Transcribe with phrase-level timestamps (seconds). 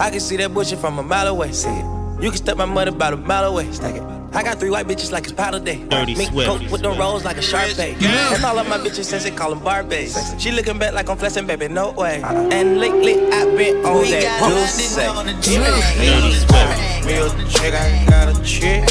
[0.00, 1.52] I can see that bullshit from a mile away.
[1.52, 1.84] See it.
[2.22, 3.70] You can step my money about a mile away.
[3.72, 4.02] Stack it.
[4.32, 5.84] I got three white bitches like it's powder day.
[5.88, 6.48] Dirty Mink Swift.
[6.48, 7.96] coat with the rolls like a sharp bay.
[8.00, 10.40] And all of my bitches since they call them Barbies.
[10.40, 12.22] She looking back like I'm flexing, baby, no way.
[12.22, 12.48] Uh-huh.
[12.52, 14.56] And lately I've been on We that got juice.
[14.56, 15.06] London say.
[15.06, 17.06] on the Dirty Swift.
[17.06, 18.88] Me a chick, I got a chick.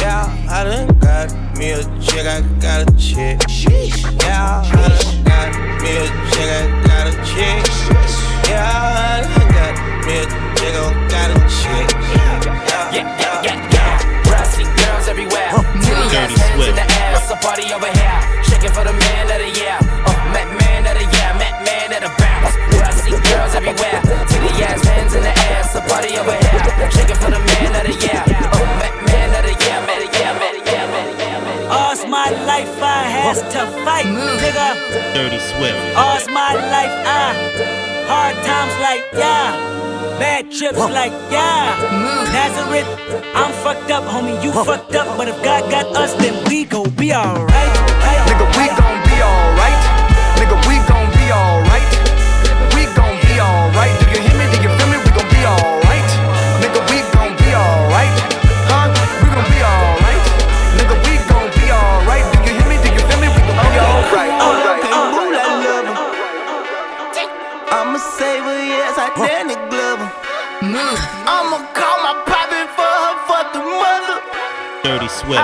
[0.00, 3.40] Yeah, I done got me a chick, I got a chick.
[4.22, 8.29] Yeah, I done got me a chick, I got a chick.
[8.50, 9.74] Yeah, I got
[10.06, 10.26] me a
[10.58, 10.74] chick,
[11.06, 11.88] got a chick.
[12.10, 14.22] Yeah, yeah, yeah, yeah.
[14.26, 15.50] Brassy girls everywhere.
[15.78, 16.74] Titty Dirty hands in Swift.
[16.74, 17.14] the air.
[17.14, 18.18] It's a party over here.
[18.42, 19.78] Shaking for the man of the year.
[20.02, 21.30] Uh, Mac man of the year.
[21.38, 22.54] Mac man of the bounce.
[22.74, 24.02] Brassy girls everywhere.
[24.26, 25.62] Titty ass hands in the air.
[25.62, 26.90] It's a party over here.
[26.90, 28.22] Shaking for the man of the year.
[28.50, 29.78] Uh, Mac man of the year.
[29.86, 30.32] Man of the year.
[30.34, 30.84] Man of the year.
[30.90, 31.38] Man of the year.
[31.38, 31.70] Man of the year.
[31.70, 34.74] All's my life I has to fight, nigga.
[35.14, 35.78] Dirty Swift.
[35.94, 39.54] All's my life I hard times like yeah,
[40.18, 41.78] bad trips like yeah.
[41.94, 42.26] Mm.
[42.34, 42.88] Nazareth,
[43.38, 44.42] I'm fucked up, homie.
[44.42, 47.74] You fucked up, but if God got us, then we gon' be alright.
[48.26, 49.80] Nigga, we gon' be alright.
[50.38, 51.90] Nigga, we gon' be alright.
[52.74, 53.99] We gon' be alright.
[75.10, 75.40] Swift.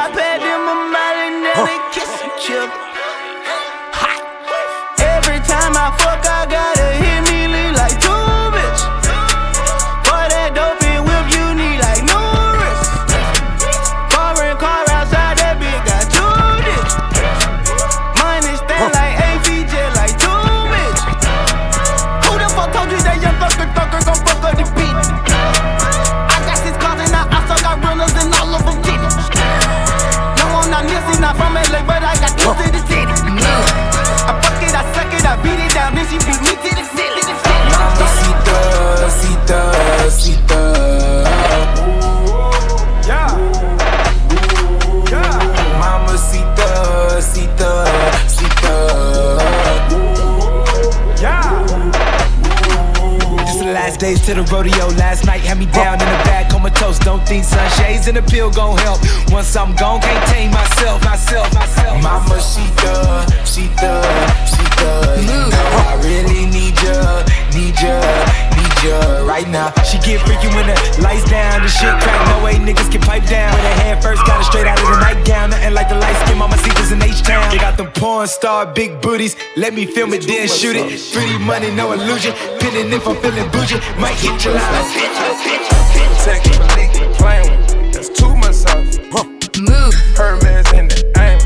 [54.37, 54.89] The rodeo.
[55.01, 56.99] Last night had me down in the bag, comatose.
[56.99, 59.01] Don't think sunshades and a pill gon' help.
[59.33, 61.97] Once I'm gone, can't tame myself, myself, myself.
[62.03, 63.93] Mamacita, cita,
[64.45, 64.93] cita.
[65.25, 65.51] You mm.
[65.51, 67.25] know I really need ya,
[67.57, 67.97] need ya,
[68.57, 69.73] need ya right now.
[69.83, 72.21] She get freaky when the lights down, the shit crack.
[72.29, 73.46] No way niggas can pipe down.
[76.87, 77.51] Skin, in H-Town.
[77.51, 79.37] They got them porn star big booties.
[79.57, 81.13] Let me film it, then shoot it.
[81.13, 82.33] Pretty money, no illusion.
[82.61, 83.81] Pinning if I'm feeling bougie.
[83.99, 84.85] Might hit your line.
[85.93, 87.95] Protect my leak, playing with.
[87.95, 88.99] That's too much sauce.
[90.17, 91.39] Hermes in the aim.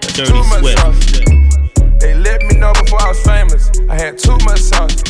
[0.00, 0.78] That's Dirty too much Swift.
[0.78, 1.98] sauce.
[2.00, 3.70] They let me know before I was famous.
[3.88, 5.07] I had too much sauce.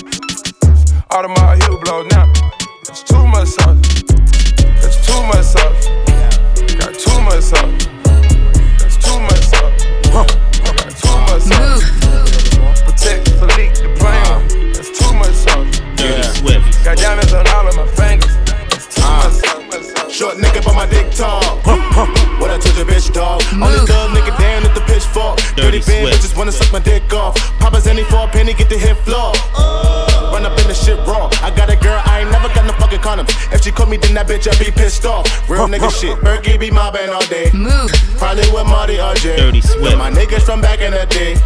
[23.63, 25.39] Only thug nigga down at the pitchfork.
[25.57, 27.35] Dirty Dirty bad bitches wanna suck my dick off.
[27.59, 29.33] Papa's any for a penny, get the hit floor.
[29.57, 30.31] Oh.
[30.33, 31.31] Run up in the shit raw.
[31.43, 33.31] I got a girl, I ain't never got no fucking condoms.
[33.53, 35.27] If she caught me, then that bitch, I be pissed off.
[35.49, 36.19] Real nigga shit.
[36.19, 37.51] Berkey be mobbing all day.
[37.53, 37.91] Move.
[38.19, 39.37] Probably with Marty or Jay.
[39.37, 39.97] Dirty Swift.
[39.97, 41.37] My niggas from back in the day.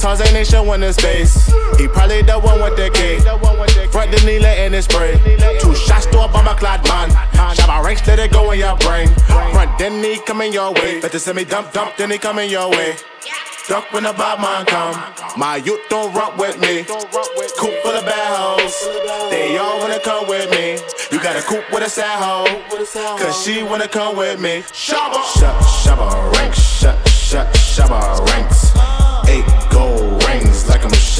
[0.00, 1.52] Tarzan ain't showing his face.
[1.76, 3.20] He probably the one with the K.
[3.88, 5.12] Front the needle in his spray.
[5.60, 7.10] Two shots to a bomber clad man.
[7.54, 9.08] Shot my ranks, let it go in your brain.
[9.52, 11.00] Front, then he coming your way.
[11.00, 12.96] Better send me dump, dump, then he coming your way.
[13.68, 14.96] Duck when the bad man come.
[15.38, 16.82] My youth don't rock with me.
[16.82, 19.30] Coop full of bad hoes.
[19.30, 20.78] They all wanna come with me.
[21.12, 23.18] You got a coop with a sad hoe.
[23.18, 24.62] Cause she wanna come with me.
[24.72, 25.22] Shabba.
[25.84, 26.58] Shabba ranks.
[26.58, 26.96] Shut,
[27.54, 28.89] shabba ranks.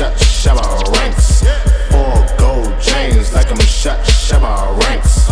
[0.00, 1.44] Shut, shabba ranks.
[1.90, 5.28] Four gold chains like I'm shut, shabba ranks.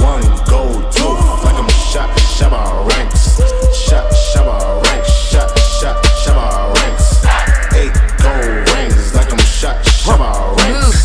[0.00, 2.08] One gold tooth like I'm shut,
[2.38, 3.40] shabba ranks.
[3.74, 5.10] Shut, shabba ranks.
[5.30, 7.06] Shut, shut, shabba ranks.
[7.74, 11.02] Eight gold rings like I'm shut, shabba ranks.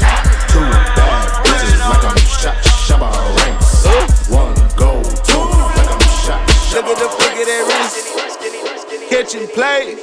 [0.54, 4.30] Two bad bitches like I'm shut, shabba ranks.
[4.30, 6.42] One gold tooth like I'm shut,
[6.76, 9.10] Look at the shabba flick of that wrist.
[9.10, 9.98] Catch and play.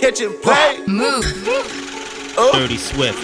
[0.00, 1.85] Catch and
[2.36, 2.52] play.
[2.52, 3.18] Dirty Swift.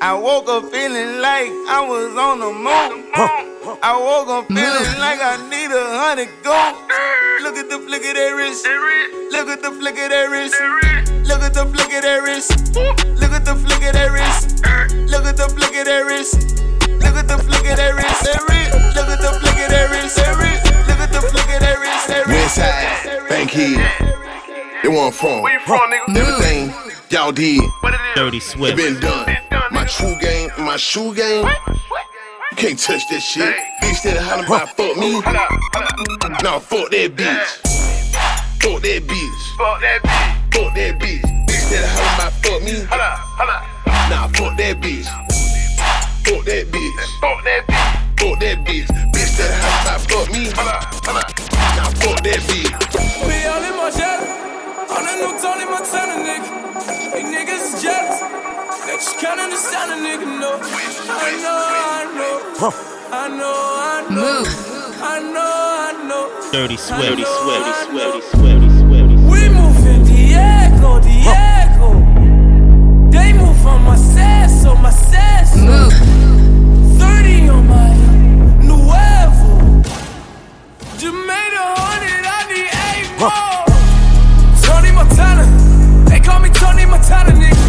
[0.00, 3.10] I woke up feeling like I was on the moon.
[3.82, 6.76] I woke up feeling like I need a hundred gold.
[7.42, 8.66] Look at the flick of that wrist.
[9.32, 10.54] Look at the flick of that wrist.
[11.26, 12.50] Look at the flick of that wrist.
[13.18, 14.62] Look at the flick of that wrist.
[15.10, 16.62] Look at the flick of that wrist.
[17.02, 18.22] Look at the flick of that wrist.
[18.94, 20.16] Look at the flick of that wrist.
[20.86, 22.06] Look at the flick of that wrist.
[22.30, 23.80] Westside, Bankhead,
[24.86, 25.44] they want from.
[26.16, 26.72] Everything
[27.10, 27.60] y'all did,
[28.14, 28.76] Dirty it Swift.
[28.76, 29.36] been done.
[29.72, 33.54] My true game, my shoe game, you can't touch that shit.
[33.82, 35.20] Bitch that hollering about fuck me.
[36.42, 37.46] Nah, fuck that bitch.
[38.62, 39.56] Fuck that bitch.
[39.58, 40.54] Fuck that bitch.
[40.54, 41.22] Fuck that bitch.
[41.46, 42.86] Bitch that hollering about fuck me.
[44.08, 45.06] Nah, fuck that bitch.
[46.24, 47.20] Fuck that bitch.
[47.20, 48.20] Fuck that bitch.
[48.20, 48.86] Fuck that bitch.
[49.12, 50.44] Bitch that hollering about fuck me.
[51.74, 53.15] Nah, fuck that bitch.
[59.36, 60.52] Can't understand a nigga, no.
[61.08, 62.36] I know, I know.
[63.12, 64.44] I know, I know.
[64.98, 66.50] I know, I know.
[66.52, 67.02] Dirty Swift.
[67.02, 67.60] I Dirty know, Swift.
[67.60, 68.20] I Dirty know.
[68.20, 68.42] Swift.
[68.42, 69.10] Dirty Swift.
[69.32, 71.88] We moving Diego, Diego.
[73.10, 75.52] They move on my sass, on my sass.
[75.54, 77.92] 30 on my
[78.64, 79.82] Nuevo.
[80.96, 83.64] Just made hundred, I need eight more.
[84.62, 85.44] Tony Montana,
[86.08, 87.65] they call me Tony Montana, nigga.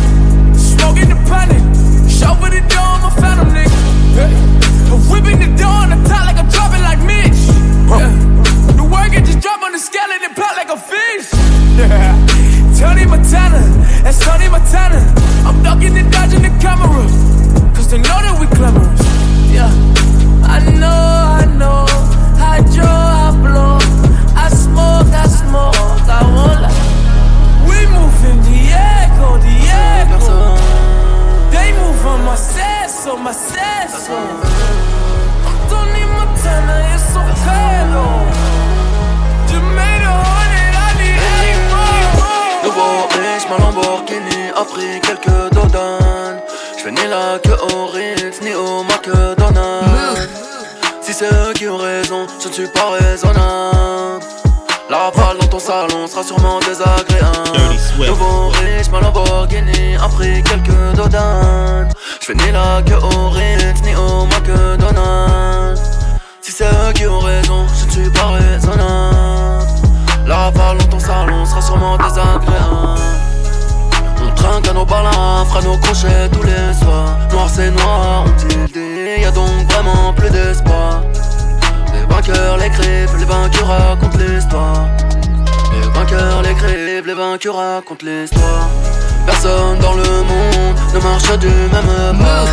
[1.05, 1.61] The panic,
[2.09, 3.77] chauffeur the door, I'm a phantom, nigga.
[4.15, 5.11] Yeah.
[5.11, 7.38] Whipping the door on the top like I'm dropping like Mitch.
[7.88, 8.11] Yeah.
[8.75, 11.31] The work it just drop on the it pop like a fish.
[11.77, 12.15] Yeah.
[12.77, 13.61] Tony Montana,
[14.03, 14.99] that's Tony Montana.
[15.45, 17.05] I'm ducking and dodging the camera,
[17.73, 19.01] cause they know that we glamorous.
[19.49, 19.71] Yeah,
[20.44, 21.85] I know, I know.
[22.38, 23.79] Hydro, I blow.
[24.35, 26.73] I smoke, I smoke, I won't lie.
[27.65, 30.86] We moving Diego, Diego.
[31.51, 32.35] They move on my
[33.23, 33.33] my
[35.69, 36.75] Tony Montana,
[37.94, 38.25] though.
[39.47, 42.63] Just made a hundred, I need eight more.
[42.63, 46.41] Nouveau riche, ma Lamborghini a pris quelques dodanes.
[46.77, 50.29] J'fais ni la queue au Ritz, ni au McDonald's.
[51.01, 54.36] Si c'est eux qui ont raison, je ne suis pas raisonnable.
[54.89, 57.75] La rafale dans ton salon sera sûrement désagréable.
[58.07, 61.89] Nouveau riche, ma Lamborghini a pris quelques dodanes.
[62.21, 65.81] J'fais ni la queue au Ritz, ni au McDonald's.
[66.41, 69.67] Si c'est eux qui ont raison, je ne suis pas raisonnable.
[70.25, 73.01] La rafale dans ton salon sera sûrement désagréable.
[74.23, 77.17] On trinque à nos balins, fera nos crochets tous les soirs.
[77.33, 81.01] Noir c'est noir, ont-ils dit, y'a donc vraiment plus d'espoir.
[82.17, 84.87] Les vainqueurs l'écrivent, les vainqueurs racontent l'histoire.
[85.71, 88.69] Les vainqueurs l'écrivent, les vainqueurs racontent l'histoire.
[89.27, 92.45] Personne dans le monde ne marche du même pas.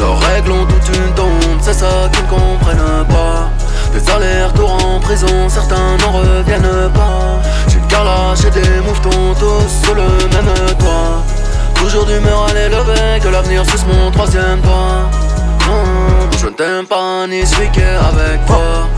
[0.00, 3.48] Leurs règles ont toute une tombe, c'est ça qu'ils ne comprennent pas.
[3.94, 7.40] Des allers-retours en prison, certains n'en reviennent pas.
[7.68, 11.22] J'ai une calache et des mouvements tous sous le même toit.
[11.76, 15.08] Toujours d'humeur à l'élever, que l'avenir suce mon troisième doigt.
[15.68, 18.88] Non, je ne t'aime pas ni suis qu'est avec toi.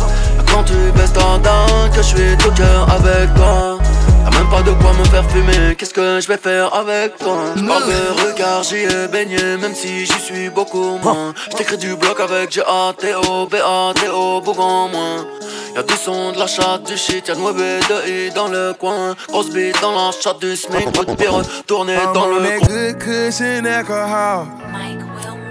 [0.55, 3.77] Quand tu baisses ta dent, que je suis tout cœur avec toi.
[4.25, 7.39] Y'a même pas de quoi me faire fumer, qu'est-ce que je vais faire avec toi?
[7.56, 11.35] J'parle de regard, j'y ai baigné, même si j'y suis beaucoup moins.
[11.51, 15.27] J't'écris du bloc avec G-A-T-O, B-A-T-O, Bougon moins.
[15.75, 18.75] Y'a du son, de la chatte, du shit, y'a de mauvais de I dans le
[18.79, 19.17] coin.
[19.29, 24.46] Grosse bite dans la chatte du SMIC, coup de pied retourné dans le coin.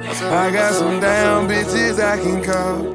[0.03, 2.91] I got some damn bitches I can call.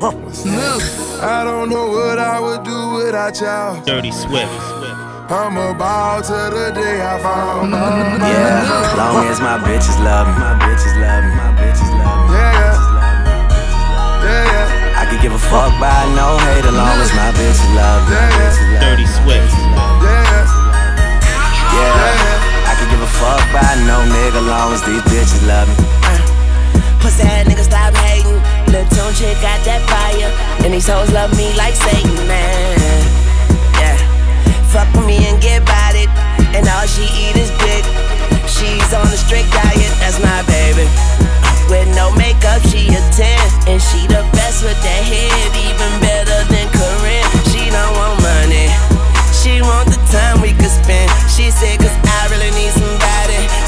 [1.25, 3.81] I don't know what I would do without y'all.
[3.85, 4.53] Dirty Swift.
[5.33, 7.65] I'm a ball to the day I fall.
[7.65, 12.37] Yeah, long as my bitches love me, my bitches love me, my bitches love me.
[12.37, 12.77] Yeah,
[14.25, 17.73] yeah, yeah, I could give a fuck by no hate as long as my bitches
[17.73, 18.17] love me.
[18.21, 19.53] my bitches love me, Dirty Swift.
[20.05, 20.45] yeah,
[21.73, 26.38] Yeah, I could give a fuck by no nigga long as these bitches love me.
[27.09, 28.37] Pussy ass niggas stop hating.
[28.69, 30.29] Lil' Tunechi got that fire.
[30.61, 32.77] And these hoes love me like Satan, man.
[33.81, 33.97] Yeah.
[34.69, 36.12] Fuck with me and get about it.
[36.53, 37.85] And all she eat is dick.
[38.45, 40.85] She's on a strict diet, that's my baby.
[41.73, 43.73] With no makeup, she a 10.
[43.73, 46.08] And she the best with that head, even better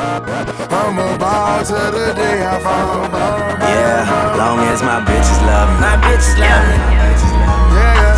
[0.00, 3.04] I'm a ball to the day I fall.
[3.60, 5.76] Yeah, long as my bitches love me.
[5.84, 6.76] My bitches love me.
[7.76, 8.16] Yeah,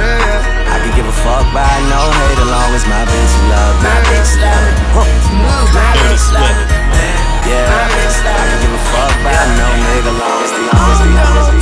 [0.00, 0.72] yeah, yeah.
[0.72, 3.84] I can give a fuck by no hate as long as my bitches love me.
[3.92, 5.04] My bitches love me.
[5.36, 5.68] Move.
[5.76, 6.80] My Dirty bitches love Swift.
[6.96, 7.12] me.
[7.52, 8.64] Yeah, My bitches I love can me.
[8.64, 11.60] give a fuck by no nigga long as the long as the long as the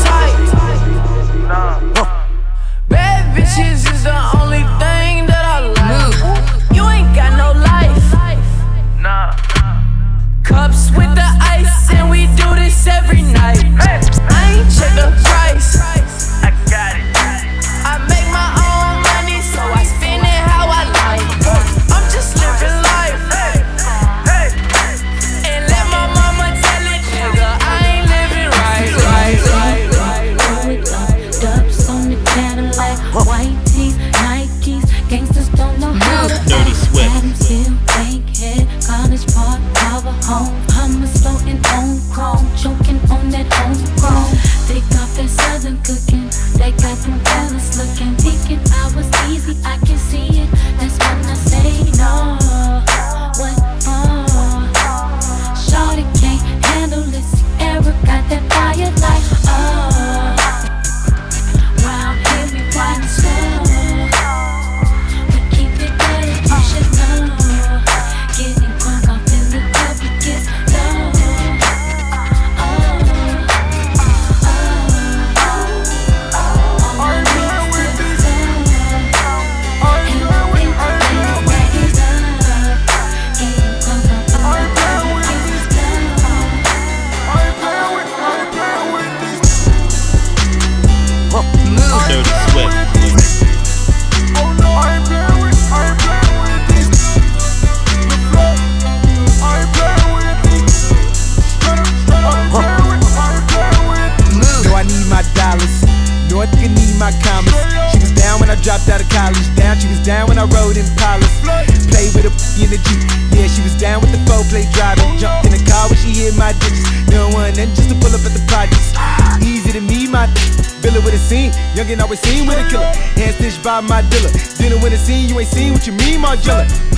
[2.86, 4.14] Bad bitches is the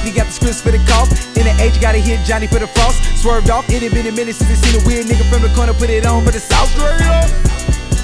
[0.04, 1.10] You got the scripts for the cough.
[1.36, 3.02] In the age, gotta hit Johnny for the frost.
[3.16, 5.52] Swerved off, it had been a minute since I seen a weird nigga from the
[5.54, 6.70] corner put it on for the south.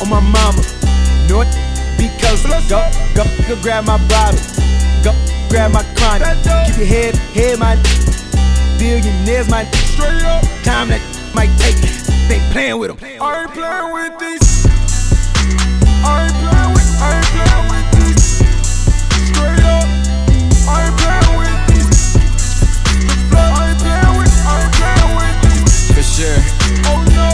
[0.00, 0.62] On my mama.
[1.28, 1.50] North,
[1.98, 2.80] because go,
[3.14, 4.40] go, go grab my bottle.
[5.02, 5.12] Go,
[5.50, 6.30] grab my chronic.
[6.70, 7.74] Keep your head, head, my
[8.78, 10.44] billionaires, my straight up.
[10.62, 11.02] Time that
[11.34, 11.76] might take.
[12.28, 12.98] They playing with them.
[13.20, 14.66] I ain't playing with this.
[16.04, 16.37] I
[26.16, 26.32] this.
[26.32, 26.40] For sure.
[26.88, 27.28] Oh no.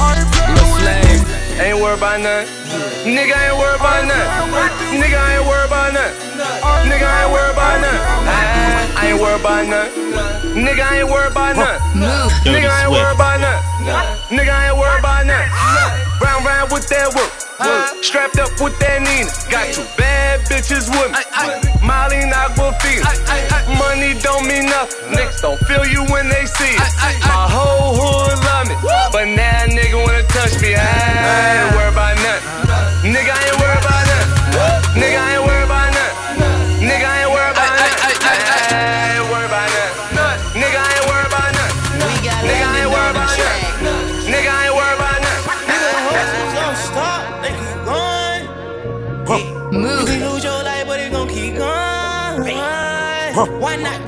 [0.00, 1.24] I ain't playing Lil Flame.
[1.60, 2.46] Ain't worried about none.
[3.04, 4.28] Nigga ain't worried about none.
[4.96, 6.12] Nigga ain't worried about none.
[6.88, 8.00] Nigga ain't worried about none.
[8.26, 9.90] I ain't worried about none.
[10.56, 11.78] Nigga ain't worried about none.
[12.44, 13.60] Nigga ain't worried about none.
[14.30, 16.01] Nigga ain't worried about none.
[16.22, 17.32] Round round with that work.
[18.02, 19.26] Strapped up with that Nina.
[19.50, 21.18] Got two bad bitches with me.
[21.82, 23.02] Molly Aquafina.
[23.74, 25.18] Money don't mean nothing.
[25.18, 26.90] Niggas don't feel you when they see it.
[27.26, 28.78] My whole hood love me.
[29.10, 30.78] But now nigga wanna touch me.
[30.78, 33.10] I ain't worried about nothing.
[33.10, 33.51] Nigga ain't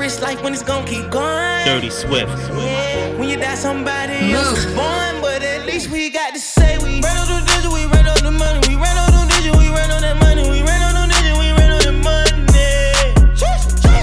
[0.04, 1.64] risk life when it's gon' keep going?
[1.64, 2.28] Dirty Swift.
[2.52, 6.76] Yeah, when you die, somebody else was born, but at least we got to say
[6.76, 9.56] we ran on the digit, we ran on the money, we ran on the digit,
[9.56, 12.36] we ran on that money, we ran on the digit, we ran on the money.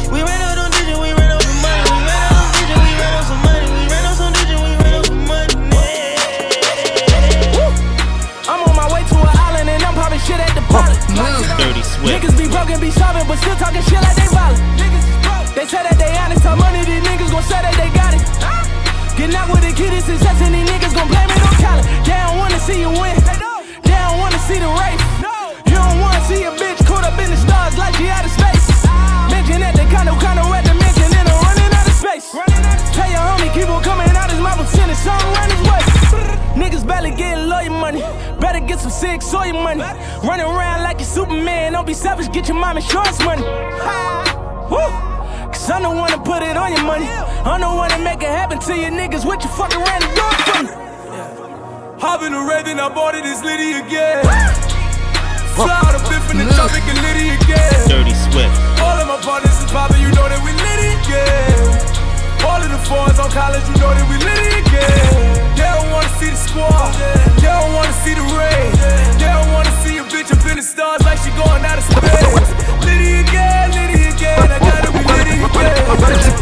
[0.09, 2.81] We ran on the digit, we ran on the money, we ran on the digit,
[2.81, 5.53] we ran on some money, we ran on some digit, we ran on some money.
[8.49, 10.97] I'm on my way to an island and I'm popping shit at the pilot.
[11.61, 12.09] Dirty Swift.
[12.09, 14.17] Niggas be broken, be starving, but still talking shit like.
[14.17, 14.25] They
[19.31, 21.87] Getting out with the kid is success and these niggas gon' blame it on talent.
[22.03, 23.15] They don't wanna see you win.
[23.15, 24.99] They don't wanna see the race.
[25.71, 28.31] You don't wanna see a bitch caught up in the stars like she out of
[28.35, 28.67] space.
[29.31, 32.27] Mention that they kinda kinda at the mention and I'm running out of space.
[32.91, 35.81] Tell your homie keep on coming out his mouth sending something around his way.
[36.59, 38.03] Niggas barely getting lawyer money.
[38.43, 39.79] Better get some sick soy money.
[40.27, 41.71] Running around like you Superman.
[41.71, 43.47] Don't be selfish, get your mom insurance money.
[44.67, 45.10] Woo!
[45.51, 47.07] Cause I'm the one to put it on your money.
[47.45, 49.25] I'm the one to make it happen to you niggas.
[49.25, 50.63] What you fucking ran the door from?
[51.99, 54.25] Hop in the red, I bought it, it's Liddy again.
[55.53, 57.77] Fly out a bit from the topic and Liddy again.
[57.85, 58.55] Dirty Swift.
[58.81, 61.61] All of my partners is poppin', you know that we Liddy again.
[62.47, 65.53] All of the fours on college, you know that we Liddy again.
[65.53, 66.95] They don't wanna see the squad,
[67.37, 68.71] they don't wanna see the rain.
[69.21, 71.85] They don't wanna see a bitch up in the stars like she going out of
[71.85, 72.49] space.
[72.81, 75.10] Liddy again, Liddy again, I gotta be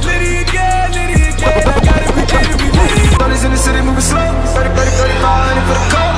[0.05, 0.93] Liddy again.
[0.93, 3.09] Liddy again, I gotta be Liddy, be Liddy.
[3.45, 4.19] In the city moving slow.
[4.19, 6.15] 30, 30, 35, for the cold.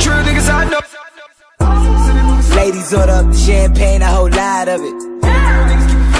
[0.00, 0.80] true niggas I know.
[2.56, 4.94] Ladies order up the champagne, a whole lot of it.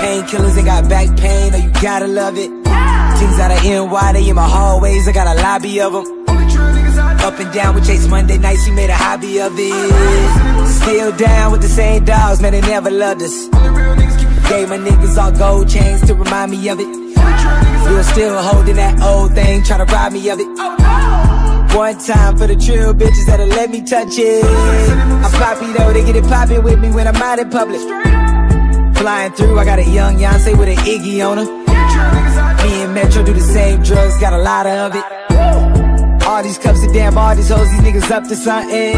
[0.00, 2.50] Painkillers ain't got back pain, oh you gotta love it.
[3.18, 6.19] Things out of NY, they in my hallways, I got a lobby of them.
[7.22, 10.68] Up and down with Chase Monday nights, we made a hobby of it.
[10.68, 13.48] Still down with the same dogs, man, they never loved us.
[14.48, 16.86] Gave my niggas all gold chains to remind me of it.
[16.86, 20.48] You were still holding that old thing, trying to rob me of it.
[21.76, 24.44] One time for the true bitches that'll let me touch it.
[24.44, 27.80] I'm poppy though, they get it poppin' with me when I'm out in public.
[28.96, 31.44] Flying through, I got a young Beyonce with an Iggy on her.
[32.64, 35.19] Me and Metro do the same drugs, got a lot of it.
[36.30, 38.94] All these cups of damn, all these hoes, these niggas up to something.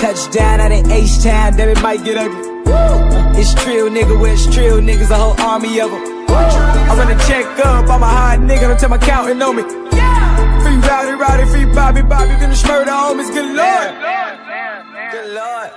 [0.00, 2.40] Touchdown out in H-Town, damn it might get ugly.
[3.36, 6.00] It's trill, nigga, where it's trill, niggas, a whole army of them.
[6.32, 9.64] I wanna check up, I'm a hot nigga, don't tell my counting on me.
[10.64, 13.92] Free Rowdy, Rowdy, free Bobby, Bobby, finish murder homies, good lord.
[15.12, 15.68] Good lord.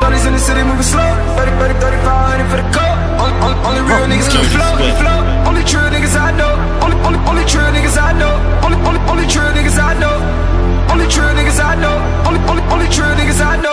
[0.00, 1.00] Brothers in the city moving slow.
[1.40, 2.98] 30, 30, 35, for the cold.
[3.24, 5.43] Only, only, only real oh, niggas keep flow, flow.
[5.64, 6.60] Only true niggas I know.
[6.84, 8.36] Only, only, only true niggas I know.
[8.60, 10.20] Only, only, only true niggas I know.
[10.92, 11.96] Only true niggas I know.
[12.28, 13.72] Only, only, only true niggas I know.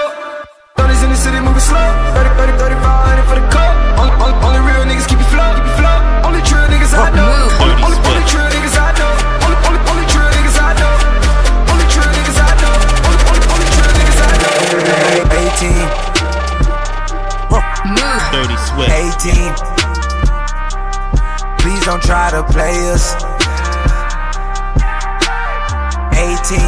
[0.80, 1.84] Brothers in the city moving slow.
[2.16, 3.76] 30, 30, 35, for the cold.
[4.00, 6.00] Only, only, only real niggas keep it flow, keep it flow.
[6.24, 7.28] Only true niggas I know.
[7.60, 9.12] Only, only, only true niggas I know.
[9.44, 10.96] Only, only, only true niggas I know.
[11.76, 12.72] Only true niggas I know.
[13.04, 14.56] Only, only, only true niggas I know.
[15.60, 15.76] 18.
[18.32, 18.96] Dirty Swift.
[19.28, 19.81] 18.
[21.82, 23.16] Please don't try to play us.
[26.14, 26.62] 18.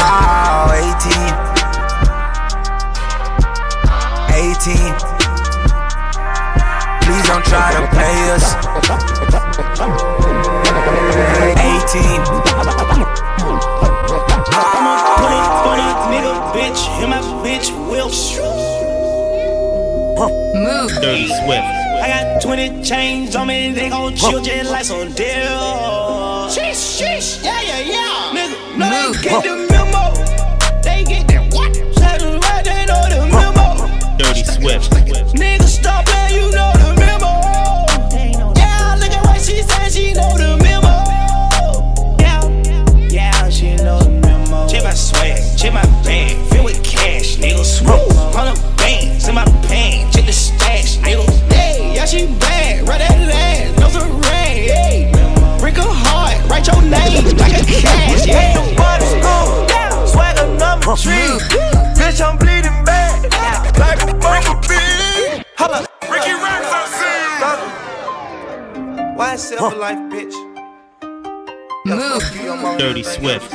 [0.00, 1.12] Oh, 18.
[4.32, 4.72] 18.
[7.02, 8.56] Please don't try to play us.
[11.60, 12.24] 18.
[14.56, 18.08] I'm a funny, funny nigga, bitch, and my bitch will
[20.54, 20.90] Move.
[21.02, 21.81] Dirty Swift.
[22.02, 26.50] I got 20 chains on me, they gon' chill just like some deal.
[26.50, 28.32] Sheesh, sheesh, yeah, yeah, yeah.
[28.34, 29.22] Nigga, no, Move.
[29.22, 30.10] they get the memo.
[30.82, 31.72] They get that what?
[31.94, 34.18] Tell them right, they know the memo.
[34.18, 34.90] Dirty Swift.
[35.36, 35.61] Nigga,
[60.96, 61.44] swagger number.
[61.98, 63.22] Bitch, I'm bleeding bad,
[63.78, 65.42] like a bumblebee.
[65.56, 67.12] Holla, Ricky Racks, I see.
[69.16, 70.34] Why self life, bitch?
[71.84, 72.22] Move.
[72.78, 73.50] Dirty Swift.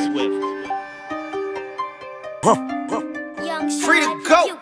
[3.84, 4.60] Free to go.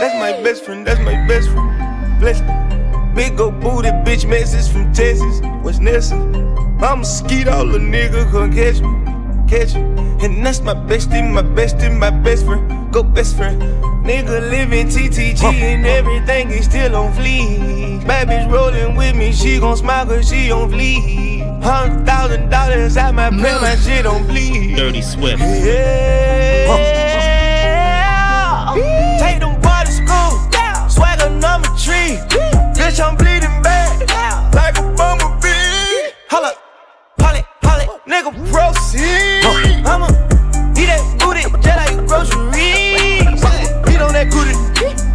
[0.00, 1.70] That's my best friend, that's my best friend.
[2.20, 2.40] Bless
[3.14, 5.40] Big old booty bitch message from Texas.
[5.62, 6.20] What's necessary?
[6.80, 9.13] I'm a skeet, all a nigga come catch me.
[9.48, 9.82] Catch me.
[10.24, 12.92] And that's my bestie, my bestie, my best friend.
[12.92, 13.60] Go best friend.
[14.04, 18.06] Nigga living TTG and everything is still on fleek.
[18.06, 21.62] Bad bitch rolling with me, she gon' smile cause she on fleek.
[21.62, 24.76] Hundred thousand dollars at my pay, my shit on bleed.
[24.76, 25.40] Dirty Swift.
[25.40, 26.74] Yeah.
[29.18, 30.88] Take them boys to school.
[30.88, 32.18] Swagger number three.
[32.76, 33.73] Bitch, I'm bleeding bad.
[38.24, 39.44] Nigga, proceed.
[39.86, 40.08] I'ma
[40.76, 43.40] eat that booty just like groceries.
[43.90, 44.54] Eat on that booty.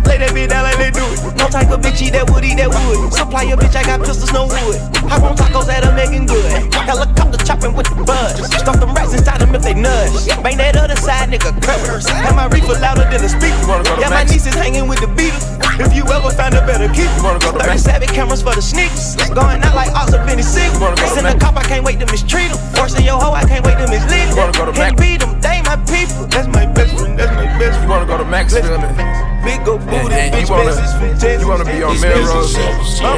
[0.08, 1.38] Lay that bitch down like they do it.
[1.38, 3.14] No type of bitch eat that would eat that wood.
[3.14, 4.78] Supply your bitch, I got pistols, no wood.
[5.10, 6.74] I want tacos at a making good.
[6.74, 8.46] Helicopter chopping with the buzz.
[8.46, 8.79] Stuff
[9.84, 10.44] them rats inside them if they nudge.
[10.44, 12.08] Bang that other side, nigga, curse.
[12.10, 13.56] Have my reefer louder than the speaker.
[14.00, 15.46] Yeah, my niece is hanging with the Beatles.
[15.80, 18.62] If you ever find a better kid you wanna go keep, 37 cameras for the
[18.62, 19.16] sneakers.
[19.32, 20.70] Going out like Ox up in the city.
[20.78, 22.60] The cop, I can't wait to mistreat them.
[22.76, 24.74] Forcing your hoe, I can't wait to mislead them.
[24.74, 26.28] Can't beat them, they my people.
[26.28, 27.84] That's my best friend, that's my best friend.
[27.84, 30.94] You wanna go to Maxfield and, Big old booty, and, and you bitch, wanna faces,
[30.94, 31.40] fantastic.
[31.40, 32.66] you wanna be on Melrose and,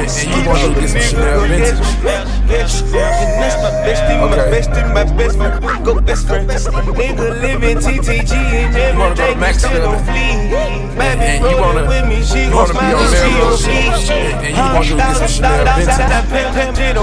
[0.06, 1.80] and you wanna get some Chanel vintage.
[2.12, 4.48] And that's my bestie, my Okay.
[4.54, 6.48] bestie, my best friend, go best friend.
[6.48, 10.52] Nigga living TTG and You wanna everything, still Maxfield don't and, flee.
[10.98, 13.30] Baby, and you wanna with me, she you gon' wanna be smile on and she
[13.40, 13.72] gon' see.
[14.12, 17.02] and, you wanna get some Chanel vintage.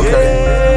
[0.00, 0.69] Okay.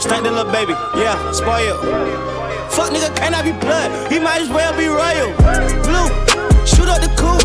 [0.00, 1.76] Stank the little baby, yeah, spoil.
[2.70, 3.90] Fuck nigga, cannot be blood.
[4.10, 5.32] He might as well be royal.
[5.86, 6.08] Blue,
[6.66, 7.42] shoot up the coupe.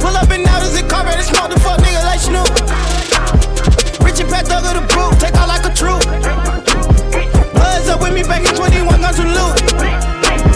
[0.00, 2.50] Pull up and out as it carpet and smoke the fuck nigga like Snoop.
[4.04, 6.02] Rich and Pat Thug of the boot, take out like a troop.
[7.52, 10.55] Bloods up with me back in 21 guns to loot.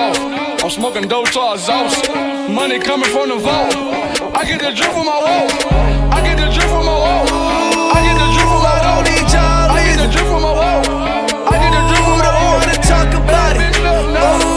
[0.00, 0.56] No.
[0.62, 2.08] I'm smoking dope to exhaust.
[2.48, 3.74] Money coming from the vault.
[4.34, 5.50] I get the drip from my walk.
[6.16, 7.28] I get the drip from my walk.
[7.96, 9.70] I get the drip from my walk.
[9.76, 10.84] I get the drip from my walk.
[11.52, 14.49] I get the drip from my wanna talk about it.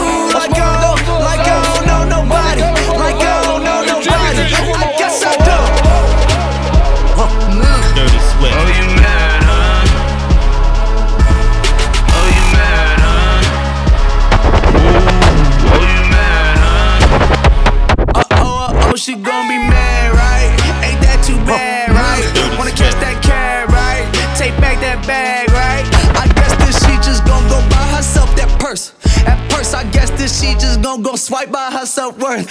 [30.44, 32.46] She just gon' go swipe by her self worth.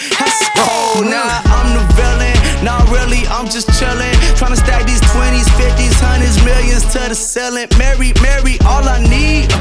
[0.58, 2.38] Oh, nah, I'm the villain.
[2.66, 4.16] Nah, really, I'm just chillin'.
[4.40, 7.68] Tryna stack these 20s, 50s, hundreds, millions to the ceiling.
[7.78, 9.52] Mary, Mary, all I need.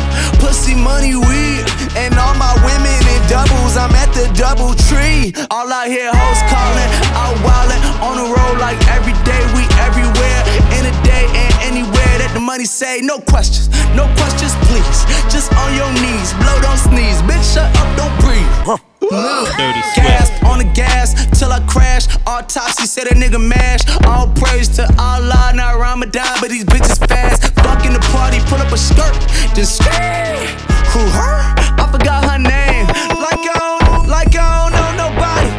[0.41, 1.65] Pussy, money, weed.
[1.99, 5.35] And all my women in doubles, I'm at the double tree.
[5.51, 9.62] All I hear hoes calling, out wildin', on the road like every day, we
[12.63, 15.05] anywhere that the money say, no questions, no questions, please.
[15.33, 18.79] Just on your knees, blow, don't sneeze, bitch, shut up, don't breathe.
[19.57, 20.45] Dirty Gas Swift.
[20.45, 22.07] on the gas till I crash.
[22.27, 23.83] Autopsy said a nigga mash.
[24.07, 27.53] All praise to Allah, not Ramadan, but these bitches fast.
[27.61, 29.13] Fucking the party, pull up a skirt,
[29.55, 30.49] then skirt.
[30.95, 31.37] Who her?
[31.77, 32.87] I forgot her name.
[33.19, 35.51] Like I don't, like oh, I don't know nobody.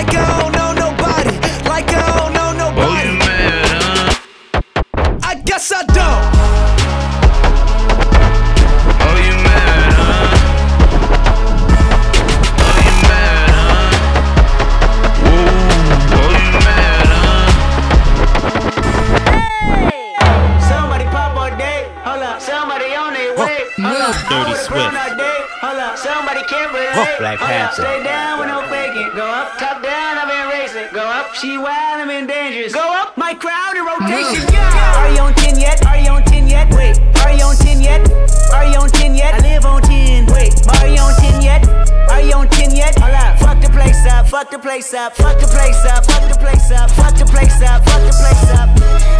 [0.00, 1.30] Like I don't know nobody.
[1.68, 3.18] Like I don't know nobody.
[5.22, 6.39] I guess I don't.
[27.20, 27.38] Black.
[27.38, 27.82] Panther.
[27.82, 29.12] Stay down with no faking.
[29.14, 30.88] Go up, top down, I've been racing.
[30.94, 32.72] Go up, she wild, I'm in dangerous.
[32.72, 34.48] Go up, my crowd in rotation.
[34.48, 34.96] Yeah.
[34.96, 35.84] Are you on 10 yet?
[35.84, 36.72] Are you on 10 yet?
[36.72, 38.00] Wait, are you on 10 yet?
[38.56, 39.34] Are you on 10 yet?
[39.34, 40.32] I live on 10.
[40.32, 41.68] Wait, are you on 10 yet?
[42.08, 42.98] Are you on 10 yet?
[42.98, 46.24] Hold up, fuck the place up, fuck the place up, fuck the place up, fuck
[46.26, 48.68] the place up, fuck the place up, fuck the place up.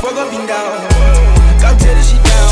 [0.01, 1.40] Fuck up and down.
[1.61, 2.49] Go tear the shit down.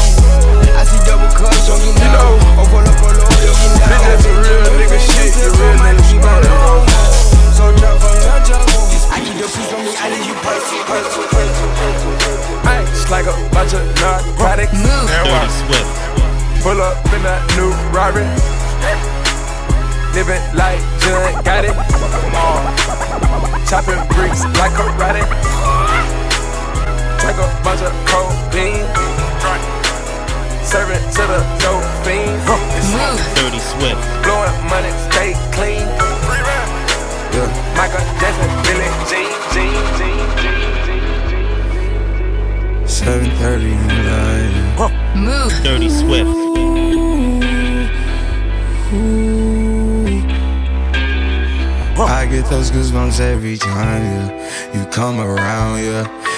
[0.77, 3.73] I see double cups, don't get You know, Oh, pull up, pull up, you get
[3.81, 4.05] down.
[4.05, 5.33] That's a real nigga shit.
[5.33, 6.45] You real nigga spot
[7.57, 8.85] So drop from the jungle.
[9.09, 10.79] I keep the peace on me, I need you pussy.
[12.69, 14.77] Ay, It's like a bunch of narcotics.
[14.77, 15.51] And Dirty rock.
[15.57, 15.89] Swift.
[16.63, 18.29] Pull up in that new Rari.
[20.13, 21.75] Living like Judd got it.
[23.69, 26.18] Chopping bricks like a karate.
[27.29, 28.89] Take a bunch of codeine.
[30.65, 32.41] Serving to the dope fiends.
[33.37, 34.01] Dirty Swift.
[34.25, 35.85] Blowing money, stay clean.
[37.37, 37.53] Yeah.
[37.77, 40.73] Michael Jackson, Billie Jean, Jean, Jean, Jean,
[41.29, 42.89] Jean.
[42.89, 43.89] 730 in
[45.27, 46.33] the Dirty Swift.
[52.01, 54.31] I get those goosebumps every time, yeah.
[54.73, 56.07] You come around, yeah.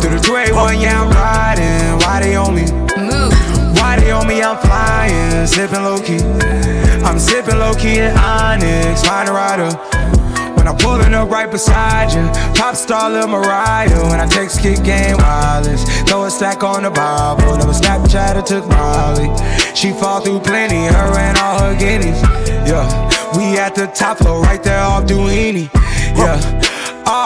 [0.00, 1.98] through the 281, yeah, I'm riding.
[2.04, 2.66] Why they on me?
[3.80, 4.42] Why they on me?
[4.42, 6.22] I'm flying, sipping low key.
[7.04, 9.70] I'm sipping low key in Onyx, a rider.
[10.56, 14.08] When I'm pulling up right beside you, pop star Lil Mariah.
[14.10, 17.56] When I text kick game wireless, throw a stack on the Bible.
[17.56, 19.28] Never Snapchat or took Molly.
[19.74, 22.20] She fall through plenty, her and all her guineas.
[22.66, 22.86] Yeah,
[23.36, 25.70] we at the top floor, right there off Duini.
[26.16, 26.67] Yeah.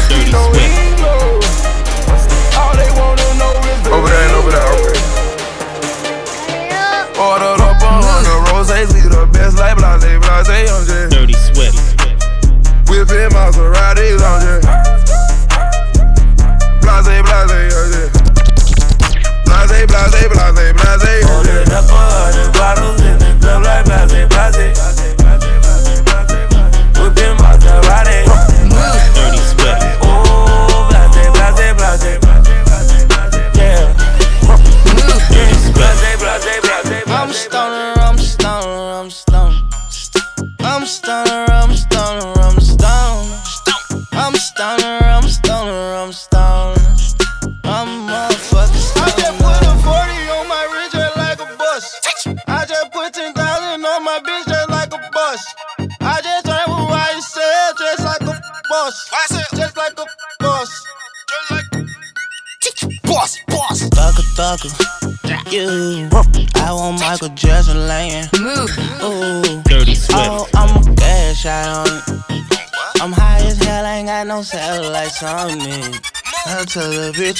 [0.00, 0.08] Yeah.
[0.08, 1.60] bitches Dirty no Swift.
[2.56, 4.96] All they wanna know is the Over there and over there, okay.
[7.20, 11.76] Ordered up on the roses, we the best like blase, blase, I'm just Dirty Swift.
[12.88, 13.89] Whipping Maseratis,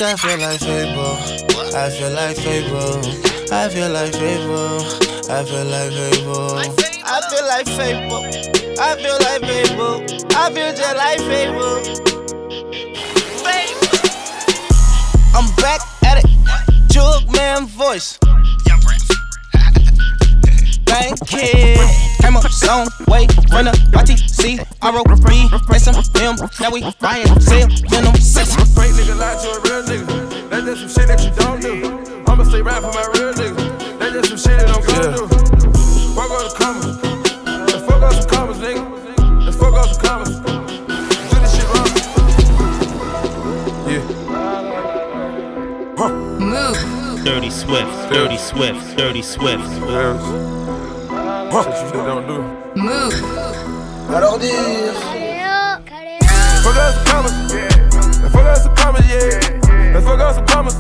[0.01, 1.17] bitch I feel like Fable.
[1.77, 3.01] I feel like Fable.
[3.53, 4.81] I feel like Fable.
[5.31, 6.59] I feel like Fable.
[7.05, 8.25] I feel like Fable.
[8.79, 10.05] I feel like Fable.
[10.37, 11.81] I feel just like Fable.
[15.33, 16.31] I'm back at it.
[16.89, 18.19] Jug man voice.
[20.87, 22.10] Thank you.
[22.31, 25.11] Came up some way, run up YTC, ROB,
[25.69, 26.37] racing him.
[26.61, 28.55] Now we riot, sell, venom, six.
[28.55, 30.49] Fake nigga lie to a real nigga.
[30.49, 31.99] That's just some shit that you don't do.
[32.31, 33.99] I'ma stay rap for my real nigga.
[33.99, 35.27] That's just some shit that I'm gonna do.
[36.15, 37.03] Fuck all the comments.
[37.73, 39.45] Let's fuck up some comments, nigga.
[39.45, 40.39] Let's fuck up some comments.
[40.39, 41.91] Do this shit wrong.
[43.91, 44.03] Yeah.
[45.99, 46.13] Huh.
[46.39, 47.25] Move.
[47.25, 48.13] Dirty Swift.
[48.13, 48.97] Dirty Swift.
[48.97, 49.67] Dirty Swift.
[49.81, 50.60] Huh.
[51.51, 52.39] Shit you don't do.
[52.79, 53.11] Move.
[54.07, 54.95] I don't this.
[56.63, 57.55] Fuck up some comments.
[58.23, 59.91] Let's fuck up some comments, yeah.
[59.91, 60.79] Let's fuck up some comments.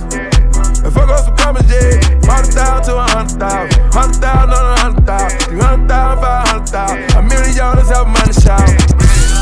[0.78, 1.98] Let's fuck up some comments, yeah.
[2.22, 3.82] Hundred thousand to a hundred thousand.
[3.90, 5.40] Hundred thousand on a hundred thousand.
[5.42, 7.18] Three hundred thousand, five hundred thousand.
[7.18, 8.62] A million dollars help money shout.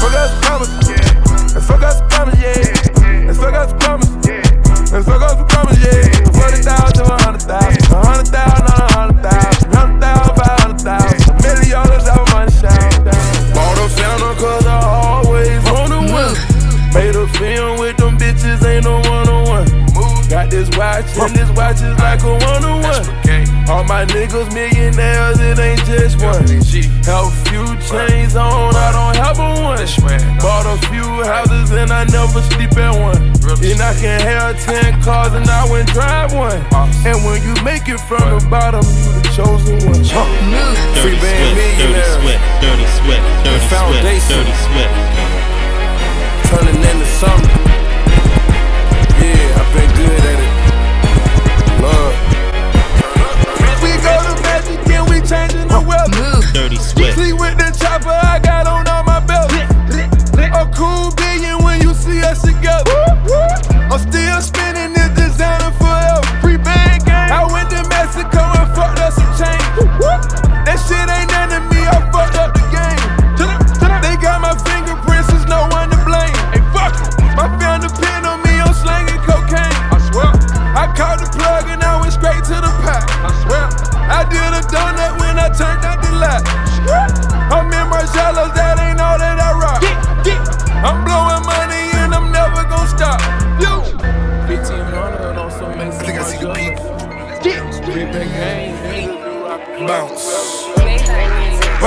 [0.00, 0.88] Fuck up some comments.
[1.52, 3.28] Let's fuck up some comments, yeah.
[3.28, 4.16] Let's fuck up some comments.
[4.96, 6.08] Let's fuck up some comments, yeah.
[6.32, 7.84] Forty thousand to a hundred thousand.
[7.92, 8.77] A hundred thousand on
[21.68, 23.04] and this like a one on one.
[23.68, 26.48] All my niggas millionaires, it ain't just one.
[27.04, 29.76] Have a few chains on, I don't have a one.
[30.40, 33.20] Bought a few houses and I never sleep at one.
[33.61, 36.57] And I can have ten cars and I wouldn't drive one.
[37.04, 40.04] And when you make it from the bottom, you the chosen one.
[41.04, 41.68] Free Dirty band Swift.
[41.76, 42.16] Dirty millionaire.
[42.16, 42.42] Swift.
[42.64, 43.24] Dirty Swift.
[43.44, 43.74] Dirty Swift.
[43.76, 44.37] foundation.
[44.40, 44.94] Dirty Swift.
[46.48, 47.61] turning into something.
[49.20, 50.47] Yeah, I've been good at it.
[56.78, 57.18] Swift.
[57.18, 58.47] See with the chopper I got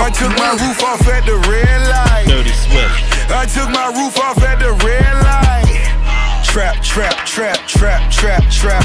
[0.01, 2.25] I took my roof off at the red light.
[2.25, 3.29] Dirty Swift.
[3.29, 6.41] I took my roof off at the red light.
[6.43, 8.83] Trap, trap, trap, trap, trap, trap.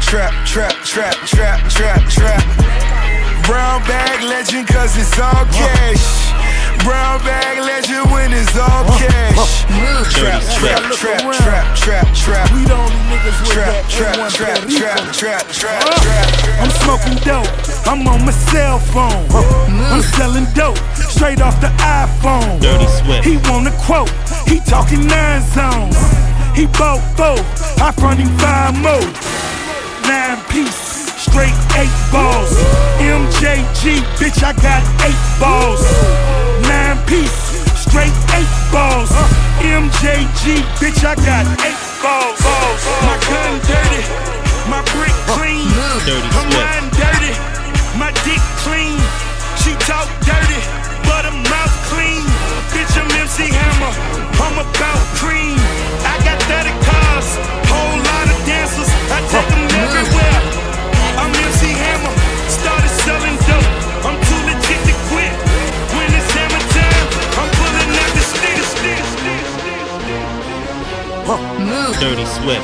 [0.00, 2.44] Trap, trap, trap, trap, trap, trap.
[3.46, 6.51] Brown bag legend cause it's all cash.
[6.84, 9.62] Brown bag legend when it's all cash.
[10.10, 12.52] Trap, trap, trap, trap, trap, trap.
[12.52, 16.28] We don't niggas with trap, trap, trap, trap, trap, trap, trap.
[16.58, 17.46] I'm smoking dope.
[17.86, 19.26] I'm on my cell phone.
[19.92, 20.78] I'm selling dope
[21.22, 22.60] straight off the iPhone.
[22.60, 23.24] Dirty Swift.
[23.24, 24.10] He want a quote.
[24.48, 25.94] He talking nine zones.
[26.56, 27.38] He bought four.
[27.78, 29.06] I front him five more.
[30.02, 30.90] Nine piece.
[31.14, 32.50] Straight eight balls.
[32.98, 36.41] MJG, bitch, I got eight balls.
[36.68, 37.62] Nine piece.
[37.74, 39.10] Straight eight balls.
[39.62, 42.40] MJG, bitch, I got eight balls.
[43.06, 44.02] My gun dirty.
[44.70, 45.68] My brick clean.
[46.06, 47.34] Dirty I'm riding dirty.
[47.98, 48.98] My dick clean.
[49.62, 50.60] She talk dirty,
[51.06, 52.22] but her mouth clean.
[52.74, 53.92] Bitch, I'm MC Hammer.
[54.42, 55.58] I'm about cream.
[56.02, 56.81] I got 30
[72.00, 72.62] Dirty Swift.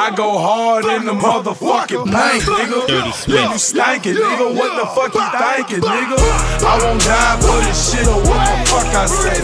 [0.00, 0.38] I go.
[0.38, 2.86] Hard in the motherfucking paint, nigga.
[2.86, 3.38] Dirty Swift.
[3.38, 4.54] You stankin', nigga.
[4.56, 6.16] What the fuck you thinkin', nigga?
[6.64, 9.40] I won't die for this shit or what the fuck I say.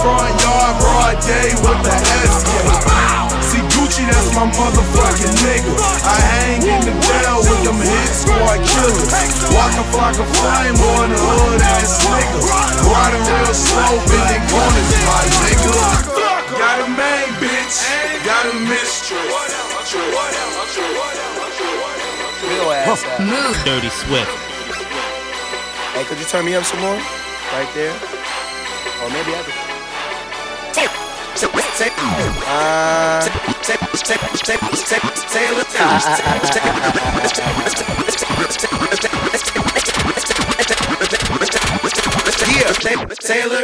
[0.00, 1.94] Front yard, broad day with the
[2.28, 3.15] SK.
[3.96, 5.72] See Gucci, that's my motherfucking nigga.
[6.04, 9.08] I hang in the jail with them hit squad killers.
[9.56, 12.44] Walk flocka, flocka, flame, boy in the hood ass nigga.
[12.84, 15.72] Riding real slow, bending corners, my nigga.
[16.60, 17.80] Got a main bitch,
[18.24, 19.32] got a mistress.
[22.44, 23.20] Real ass out.
[23.20, 24.28] Uh, Dirty Swift.
[25.96, 27.00] Hey, could you turn me up some more?
[27.52, 27.96] Right there.
[29.02, 31.05] Or maybe I could.
[43.26, 43.62] Taylor,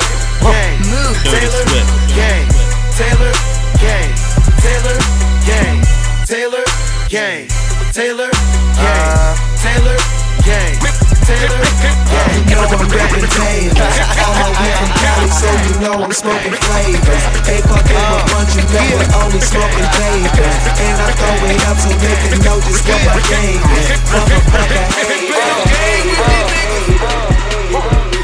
[1.23, 1.65] gang, Taylor,
[2.13, 2.49] gang,
[2.93, 3.33] Taylor,
[3.81, 4.13] gang,
[4.61, 4.99] Taylor,
[5.47, 5.81] gang,
[6.27, 6.65] Taylor,
[7.09, 7.49] gang,
[7.93, 8.31] Taylor,
[8.77, 9.97] gang, Taylor,
[10.45, 10.92] gang,
[11.23, 12.51] Taylor, gang.
[12.51, 13.91] You know I'm rapping Taylor.
[14.19, 17.23] I'm a man from Cali, so you know I'm smoking flavors.
[17.47, 20.57] Ain't fucking with a bunch of men, but only smoking papers.
[20.83, 23.87] And I throw it up so they can know just what my game is.
[24.11, 25.23] Motherfucker, hey,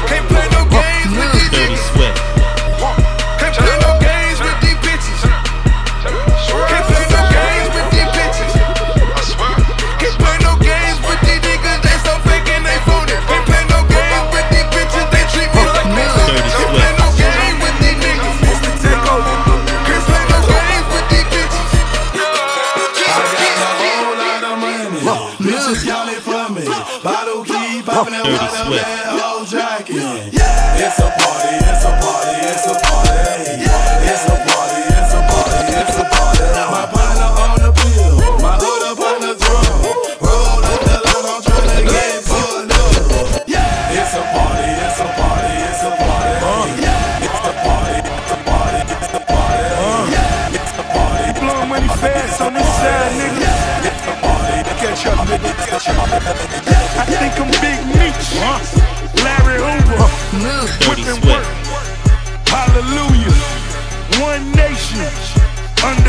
[0.07, 2.18] Can't play no games with these Dirty Swift.
[28.05, 29.45] huh.
[29.49, 30.77] Dirty Yeah.
[30.77, 33.68] It's a party, it's a party, it's a party.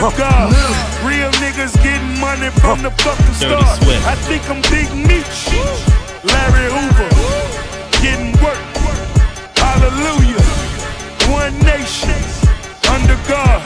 [0.09, 0.49] God.
[1.05, 3.85] Real niggas getting money from the fucking start.
[4.09, 5.53] I think I'm Big Meech.
[6.25, 7.11] Larry Hoover.
[8.01, 8.57] Getting work.
[9.61, 10.41] Hallelujah.
[11.29, 12.17] One nation.
[12.89, 13.61] Under God.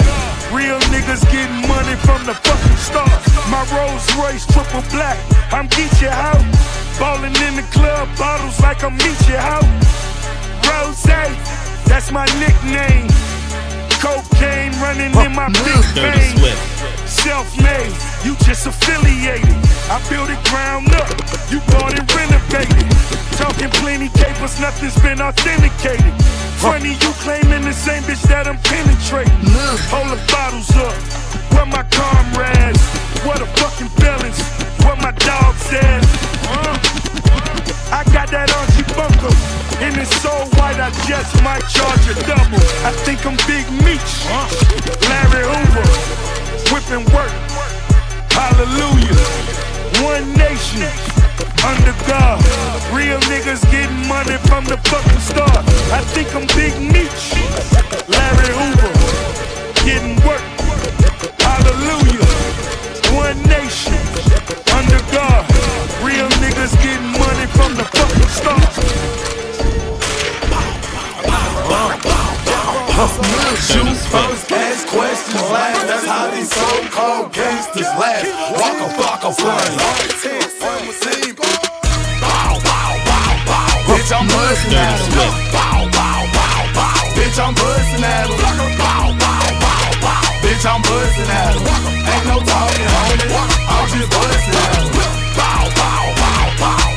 [0.51, 3.15] Real niggas getting money from the fucking start.
[3.49, 5.19] My Rolls Royce triple black.
[5.53, 6.43] I'm Geechee out.
[6.99, 9.63] Ballin' in the club, bottles like I'm Meechee out.
[10.67, 11.03] Rose,
[11.87, 13.07] that's my nickname.
[14.05, 16.61] Cocaine running in my mmm, big Dirty veins.
[17.09, 17.89] Self-made,
[18.21, 19.57] you just affiliated.
[19.89, 21.09] I built it ground up,
[21.49, 22.85] you bought and renovated.
[23.41, 26.13] Talking plenty capers, nothing's been authenticated.
[26.61, 29.33] Funny, you claiming the same bitch that I'm penetrating.
[29.41, 29.77] Mmm.
[29.89, 30.93] Hold the bottles up,
[31.57, 32.85] where my comrades?
[33.25, 34.37] What a fucking balance,
[34.85, 36.05] what my dog said.
[36.45, 37.14] Huh?
[37.93, 39.31] I got that Archie Bunker,
[39.79, 42.59] and it's so white I just might charge a double.
[42.83, 44.13] I think I'm Big Meech,
[45.07, 45.87] Larry Hoover,
[46.75, 47.31] whipping work.
[48.35, 49.23] Hallelujah.
[50.03, 50.91] One nation,
[51.63, 52.43] under God.
[52.93, 55.63] Real niggas getting money from the fucking start.
[55.95, 57.35] I think I'm Big Meech,
[58.11, 58.93] Larry Hoover,
[59.87, 60.43] getting work.
[61.39, 62.27] Hallelujah.
[63.15, 64.14] One nation.
[66.15, 68.71] Real niggas getting money from the fucking start.
[73.59, 75.87] Shoot first, ask questions last.
[75.89, 78.31] That's how these so-called gangsters last.
[78.55, 79.35] Walk a flock of.
[83.91, 85.01] Bitch, I'm bustin' at
[85.51, 85.91] bow.
[87.19, 88.31] Bitch, I'm bustin' at.
[90.45, 91.59] Bitch, I'm bustin' at.
[92.07, 92.39] Ain't no.
[93.67, 94.85] I'm just bustin' at.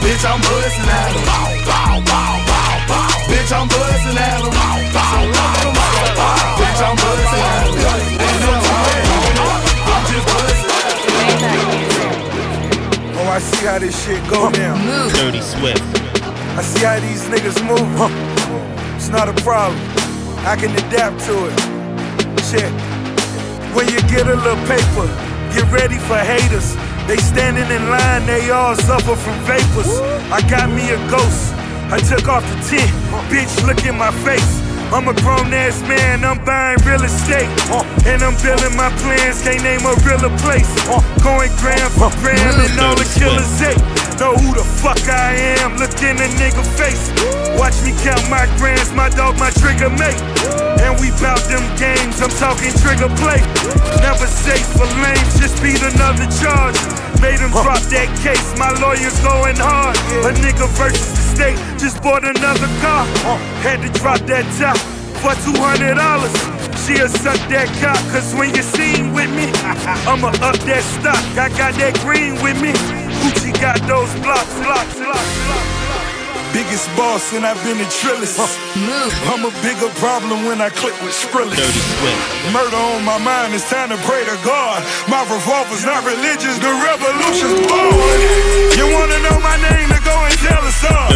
[0.08, 1.28] Bitch, I'm bustin' at him.
[1.28, 3.12] Bow, bow, bow, bow, bow.
[3.28, 4.56] Bitch, I'm bustin' at him.
[4.56, 6.56] Bow, bow, bow, bow, bow.
[6.64, 7.76] Bitch, I'm bustin' at him.
[8.16, 9.36] Ain't no talking.
[9.84, 11.60] I'm just bustin' at him.
[13.20, 14.80] Oh, I see how this shit go down.
[15.12, 15.84] Dirty Swift.
[16.56, 17.84] I see how these niggas move.
[18.96, 19.78] It's not a problem.
[20.48, 21.56] I can adapt to it.
[22.48, 22.72] Check.
[23.76, 25.08] When you get a little paper,
[25.52, 26.78] get ready for haters.
[27.08, 30.00] They standing in line, they all suffer from vapors.
[30.30, 31.56] I got me a ghost.
[31.88, 32.92] I took off the tent.
[33.32, 34.60] Bitch, look in my face.
[34.92, 37.48] I'm a grown ass man, I'm buying real estate.
[38.08, 40.68] And I'm building my plans, can't name a realer place.
[41.24, 43.80] Going gram for gram and all the killers hate.
[44.20, 47.12] Know who the fuck I am, look in a nigga face.
[47.60, 50.20] Watch me count my grams, my dog, my trigger mate.
[50.84, 53.42] And we bout them games, I'm talking trigger play.
[54.02, 56.78] Never safe for lames, just beat another charge.
[57.22, 59.98] Made him drop that case, my lawyer's going hard.
[60.26, 63.06] A nigga versus the state, just bought another car.
[63.66, 64.78] Had to drop that top
[65.18, 65.98] for $200.
[66.86, 69.50] She'll suck that cock, cause when you seen with me,
[70.08, 71.20] I'ma up that stock.
[71.36, 72.72] I got that green with me.
[73.20, 75.77] Gucci got those blocks, blocks, blocks, blocks.
[76.58, 78.42] Biggest boss and I've been the trillest.
[79.30, 81.54] I'm a bigger problem when I click with Skrillex.
[82.50, 84.82] Murder on my mind, it's time to pray to God.
[85.06, 88.18] My revolver's not religious, the revolution's born.
[88.74, 91.14] You wanna know my name, to go and tell us all.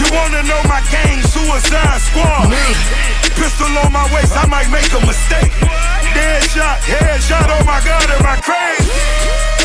[0.00, 2.48] You wanna know my gang, Suicide Squad.
[3.36, 5.52] Pistol on my waist, I might make a mistake.
[6.16, 9.41] Dead shot, head shot, oh my god, am I crazy?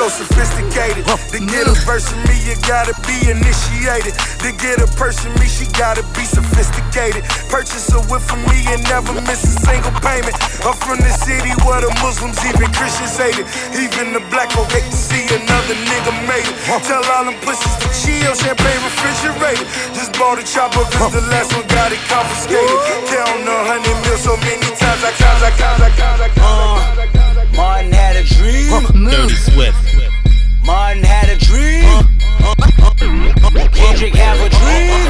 [0.00, 1.04] so sophisticated.
[1.04, 4.16] To get a verse from me, you gotta be initiated.
[4.40, 7.20] To get a person me, she gotta be sophisticated.
[7.52, 10.32] Purchase a whip from me and never miss a single payment.
[10.64, 13.44] I'm from the city where the Muslims, even Christians hate it.
[13.76, 16.56] Even the black folk hate to see another nigga made it.
[16.88, 19.68] Tell all them pussies to chill, champagne refrigerated.
[19.92, 22.80] Just bought a chopper cause the last one got it confiscated.
[23.04, 27.19] Count a hundred mil so many times I count, I count, I count, I count.
[27.60, 28.70] Martin had a dream.
[29.04, 29.76] Dirty Swift.
[30.64, 31.84] Martin had a dream.
[33.76, 35.04] Kendrick have a dream.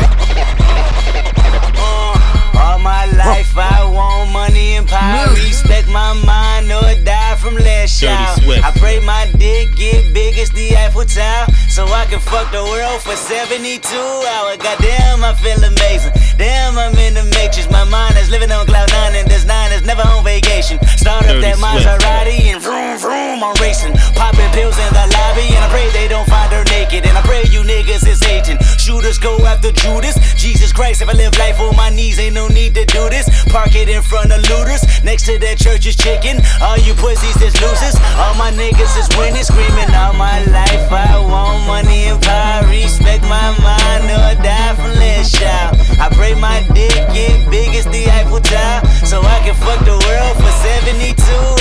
[1.79, 5.31] Uh, all my life I want money and power.
[5.35, 8.01] Respect my mind or die from less.
[8.01, 8.65] Swift.
[8.65, 11.47] I pray my dick get big as the Eiffel Tower.
[11.71, 14.59] So I can fuck the world for 72 hours.
[14.59, 16.11] Goddamn, I feel amazing.
[16.37, 17.71] Damn, I'm in the matrix.
[17.71, 20.83] My mind is living on cloud nine, and this nine is never on vacation.
[20.99, 23.95] Start up that Maserati and vroom vroom, I'm racing.
[24.19, 27.07] Popping pills in the lobby, and I pray they don't find her naked.
[27.07, 28.59] And I pray you niggas is hating.
[28.77, 30.19] Shooters go after Judas.
[30.35, 33.31] Jesus Christ, if I live life on my knees, ain't no need to do this.
[33.47, 34.83] Park it in front of looters.
[35.03, 36.43] Next to that church is chicken.
[36.61, 37.97] All you pussies is losers.
[38.19, 40.91] All my niggas is winning, screaming all my life.
[40.91, 42.67] I want money and power.
[42.67, 45.79] Respect my mind or die from less shout.
[46.03, 48.83] I pray my dick get big as the Eiffel Tower.
[49.07, 51.15] So I can fuck the world for 72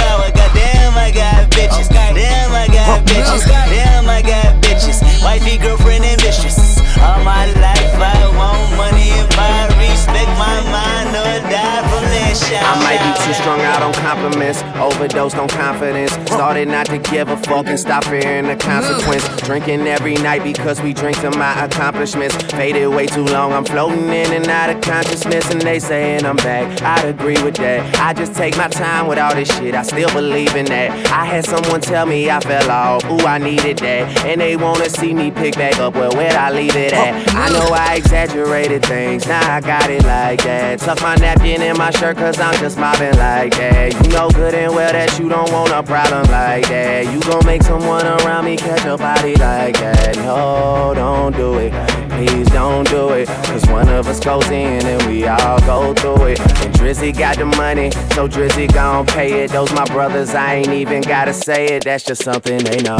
[0.10, 0.34] hours.
[0.34, 1.88] Goddamn, I got bitches.
[1.90, 3.46] Damn, I got bitches.
[3.46, 4.98] Damn, I got bitches.
[5.24, 6.80] Wifey, girlfriend, and mistress.
[6.98, 9.70] All my life I want money and power.
[9.78, 12.66] Respect my mind or die from less shout.
[12.66, 16.14] I might be too strung out on compliments, overdosed on confidence.
[16.28, 19.26] Started not to give a fuck and stop fearing the consequence.
[19.42, 22.36] Drinking every night because we drink to my accomplishments.
[22.54, 26.38] Faded way too long, I'm floating in and out of consciousness, and they saying I'm
[26.38, 26.82] back.
[26.82, 28.00] I'd agree with that.
[28.00, 30.92] I just take my time with all this shit, I still believe in that.
[31.12, 34.26] I had someone tell me I fell off, ooh, I needed that.
[34.26, 37.36] And they wanna see me pick back up, well, where'd I leave it at?
[37.36, 40.80] I know I exaggerated things, now I got it like that.
[40.80, 43.94] Tuck my napkin in my shirt, cause I'm just mobbing like that.
[44.04, 47.12] You know good and well that you don't want a problem like that.
[47.14, 50.16] You gon' make someone around me catch a body like that.
[50.18, 51.72] No, don't do it.
[52.10, 53.28] Please don't do it.
[53.28, 56.40] Cause one of us goes in and we all go through it.
[56.40, 59.52] And Drizzy got the money, so Drizzy gon' pay it.
[59.52, 61.84] Those my brothers, I ain't even gotta say it.
[61.84, 62.98] That's just something they know.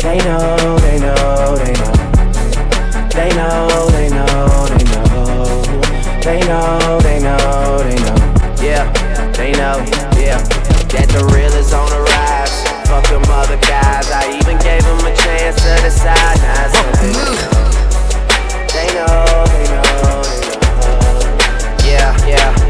[0.00, 1.94] They know, they know, they know.
[3.14, 5.14] They know, they know, they know.
[6.20, 8.62] They know, they know, they know.
[8.62, 9.84] Yeah, they know,
[10.18, 10.42] yeah.
[10.92, 12.03] That the real is on the.
[12.94, 14.08] Fuck them other guys.
[14.12, 16.38] I even gave them a chance to decide.
[16.38, 17.34] Now something they know.
[18.70, 21.02] They know, they know, they know.
[21.82, 22.63] Yeah, yeah,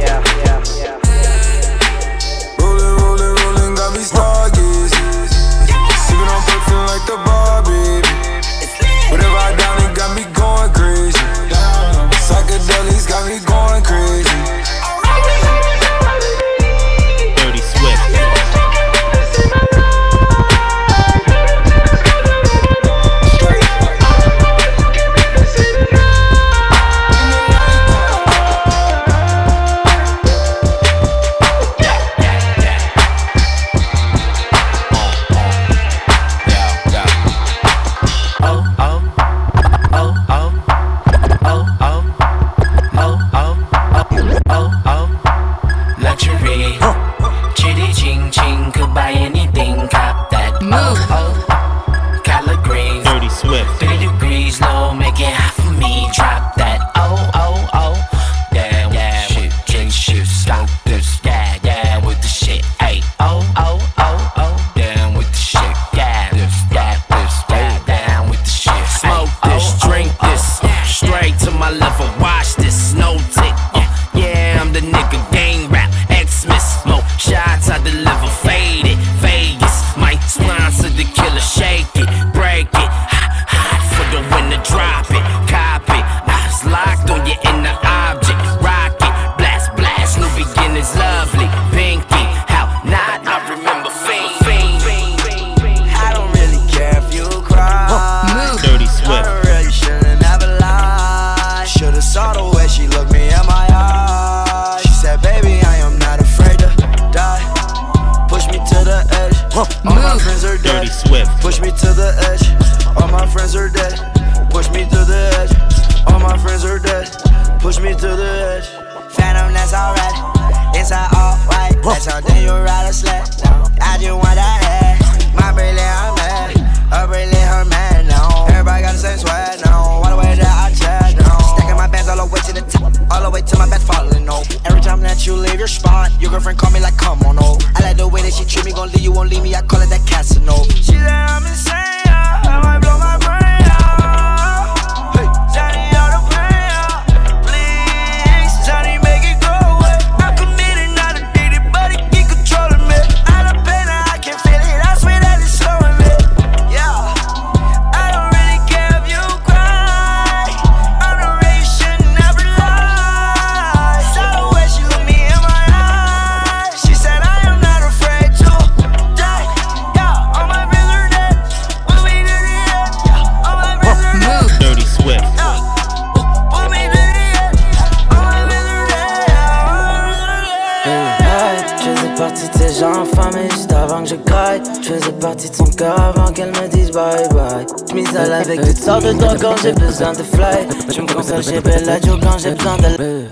[187.94, 190.66] Je m'isole avec toutes sortes de drogues quand j'ai besoin de fly.
[190.92, 193.24] Je me console chez Bellagio quand j'ai besoin de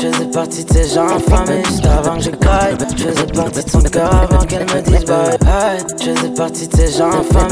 [0.00, 2.76] je faisais partie de ces gens infamés juste avant que je graille.
[2.96, 5.36] Je faisais partie de son cœur avant qu'elle me dise bye
[6.34, 7.48] partie de ces gens partie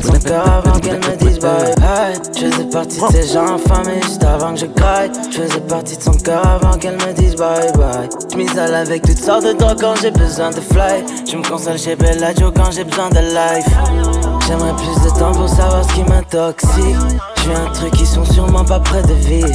[0.00, 2.14] de bye.
[2.34, 5.10] Je faisais partie de ces gens infamés juste avant que je graille.
[5.30, 8.08] Je faisais partie de son cœur avant qu'elle me dise bye bye.
[8.34, 11.04] Je avec toutes sortes de drogues quand j'ai besoin de fly.
[11.30, 14.21] Je me console chez Bellagio quand j'ai besoin de life.
[14.52, 17.22] J'aimerais plus de temps pour savoir ce qui m'intoxique.
[17.42, 19.48] J'ai un truc qui sont sûrement pas près de vivre.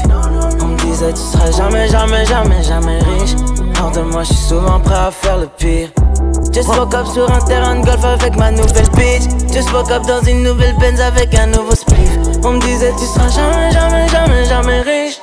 [0.60, 3.36] On me disait tu seras jamais, jamais, jamais, jamais riche.
[3.80, 5.90] Hors de moi, je suis souvent prêt à faire le pire.
[6.52, 9.30] Just woke up sur un terrain de golf avec ma nouvelle bitch.
[9.54, 12.18] Just woke up dans une nouvelle Benz avec un nouveau spliff.
[12.44, 15.20] On me disait tu seras jamais, jamais, jamais, jamais riche.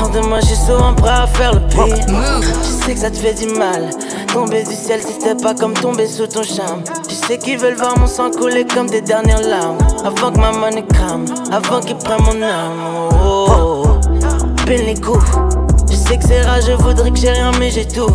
[0.00, 1.96] Hors de moi, je suis souvent prêt à faire le pire.
[2.62, 3.90] Je sais que ça te fait du mal.
[4.32, 6.82] Tomber du ciel, si c'était pas comme tomber sous ton charme.
[7.08, 9.78] Je sais qu'ils veulent voir mon sang couler comme des dernières larmes.
[10.04, 12.78] Avant que ma money crame, avant qu'ils prennent mon âme.
[13.24, 13.88] Oh, oh, oh.
[14.66, 15.24] Pile les coups.
[15.90, 18.10] Je sais que c'est rare, je voudrais que j'ai rien, mais j'ai tout.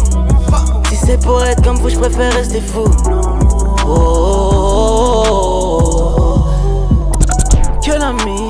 [0.90, 2.86] Si c'est pour être comme vous, je préfère rester fou.
[3.86, 6.46] Oh, oh, oh, oh.
[7.84, 8.43] Que la mif,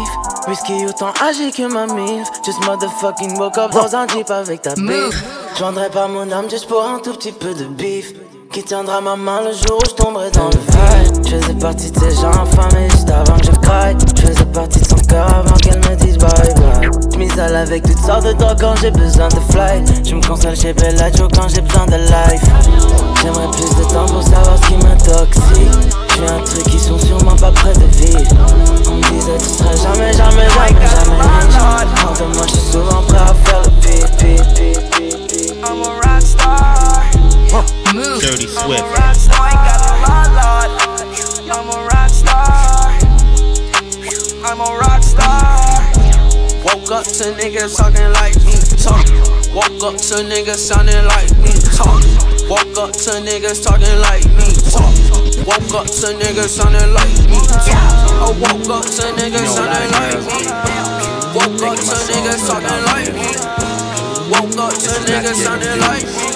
[0.47, 2.27] whisky autant âgé que ma mif.
[2.45, 5.23] Just motherfucking woke up dans un jeep avec ta bif.
[5.55, 8.13] Je vendrais pas mon âme juste pour un tout petit peu de bif.
[8.51, 11.25] Qui tiendra ma main le jour où je tomberai dans le vide?
[11.25, 13.97] Je faisais partie de ces gens infamés juste avant que je craque.
[14.15, 15.52] Je faisais partie de son cœur avant
[17.23, 20.05] m'isole avec toutes sortes de drogues quand j'ai besoin de flight.
[20.05, 22.43] Je me console chez Bellagio quand j'ai besoin de life.
[23.21, 25.95] J'aimerais plus de temps pour savoir ce qui m'intoxique.
[26.15, 28.19] J'ai un truc qui sont sûrement pas près de vivre.
[28.87, 32.19] On me disait tu seras jamais, jamais, jamais, jamais riche.
[32.19, 35.53] De moi, je suis souvent prêt à faire le pire, pire, pire, pire, pire.
[35.63, 37.05] I'm a rock star.
[38.19, 38.57] Dirty Swift.
[38.57, 39.47] I'm a rock star.
[39.47, 41.07] Ain't got a lot, Lord.
[41.49, 42.91] I'm a rock star.
[44.45, 44.92] I'm a rock star.
[46.63, 49.03] Woke up to niggas talking like me, talk.
[49.53, 51.99] Woke up to niggas sounding like me, talk.
[52.47, 54.95] Woke up to niggas talking like me, talk.
[55.43, 57.67] Woke up to niggas sounding like me, talk.
[57.67, 60.47] I woke up to niggas sounding like me.
[61.35, 63.27] Woke up to niggas talking like me.
[64.31, 66.27] Woke up to niggas sounding like me.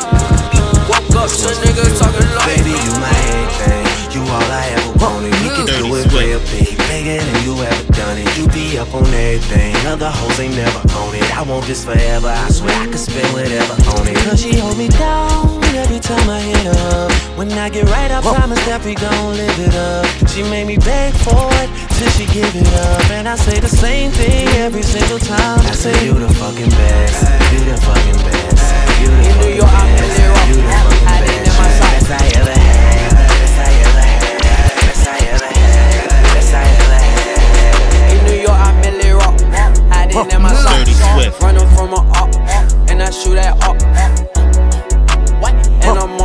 [0.91, 2.67] Woke up to niggas talking like me.
[2.67, 3.88] Baby, you my everything.
[4.11, 5.34] You all I ever wanted.
[5.39, 8.28] We can do it real big, than you ever done it.
[8.38, 9.76] You be up on everything.
[9.86, 11.38] Other hoes ain't never on it.
[11.38, 12.28] I want this forever.
[12.28, 14.18] I swear I could spend whatever on it.
[14.26, 17.12] Cause she hold me down every time I hit up.
[17.38, 20.06] When I get right, I promise that we gon' live it up.
[20.30, 23.12] She made me beg for it till she give it up.
[23.12, 25.60] And I say the same thing every single time.
[25.60, 27.22] I say you the fucking best.
[27.54, 29.02] You the fucking best.
[29.02, 30.50] You the fucking best.
[30.50, 31.82] You the fucking best.
[31.82, 32.76] Best I ever had.
[40.24, 40.53] getting in my
[41.76, 42.34] from a up,
[42.89, 43.78] and I shoot at up.
[45.88, 46.16] And I'm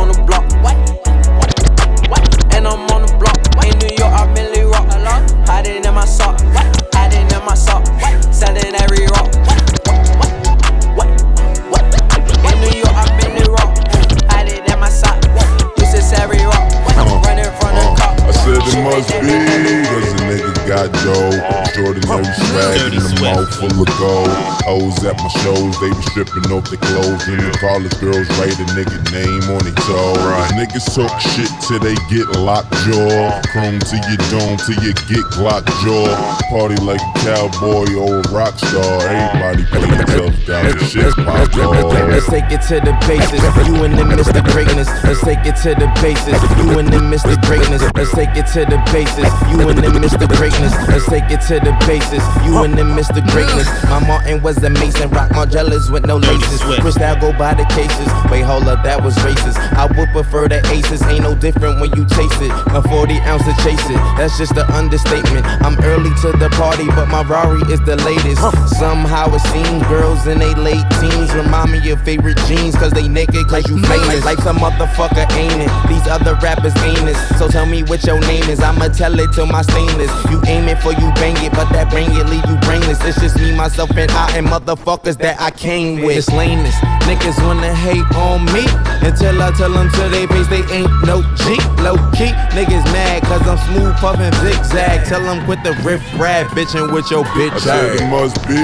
[25.03, 27.27] O's at my shows, they be stripping off their clothes.
[27.27, 30.15] And if the college girls write a nigga name on their toe.
[30.55, 33.41] Niggas talk shit till they get locked jaw.
[33.51, 36.07] Chrome to your dome till you get Glock jaw.
[36.49, 38.99] Party like a cowboy or a rock star.
[39.07, 41.93] Everybody put themselves down and shit pop off.
[42.07, 43.41] Let's take it to the basis.
[43.67, 44.43] You and them Mr.
[44.51, 44.87] Greatness.
[45.03, 46.39] Let's take it to the basis.
[46.59, 47.35] You and them Mr.
[47.43, 47.83] Greatness.
[47.95, 49.29] Let's take it to the basis.
[49.51, 50.27] You and them Mr.
[50.37, 50.73] Greatness.
[50.87, 52.23] Let's take it to the basis.
[52.45, 53.19] You and them Mr.
[53.31, 53.67] Greatness.
[53.89, 54.92] My Martin was a Mason.
[55.01, 56.61] And rock my Margielas with no laces.
[56.61, 58.07] Cristal go by the cases.
[58.31, 59.57] Wait, hold up, that was racist.
[59.73, 61.01] I would prefer the aces.
[61.03, 62.51] Ain't no different when you chase it.
[62.71, 63.99] A 40 ounce to chase it.
[64.17, 65.45] That's just an understatement.
[65.63, 68.41] I'm early to the party, but my Rari is the latest.
[68.77, 72.75] Somehow it seems girls in they late teens remind me of favorite jeans.
[72.75, 74.23] Cause they naked, cause you famous.
[74.25, 75.71] Like some motherfucker ain't it.
[75.89, 77.17] These other rappers ain't it.
[77.37, 78.59] So tell me what your name is.
[78.59, 80.11] I'ma tell it to my stainless.
[80.31, 83.03] You aim it for you bang it, but that bang it leave you brainless.
[83.03, 84.47] It's just me, myself, and I, and
[84.83, 86.17] motherfuckers that I came with.
[86.17, 86.75] It's lameness.
[87.03, 88.63] Niggas wanna hate on me
[89.03, 91.59] until I tell them to they face they ain't no G.
[91.83, 95.05] Low key, niggas mad cause I'm smooth puffin' zigzag.
[95.07, 98.59] Tell them quit the riff rap bitchin' with your bitch I said it must be,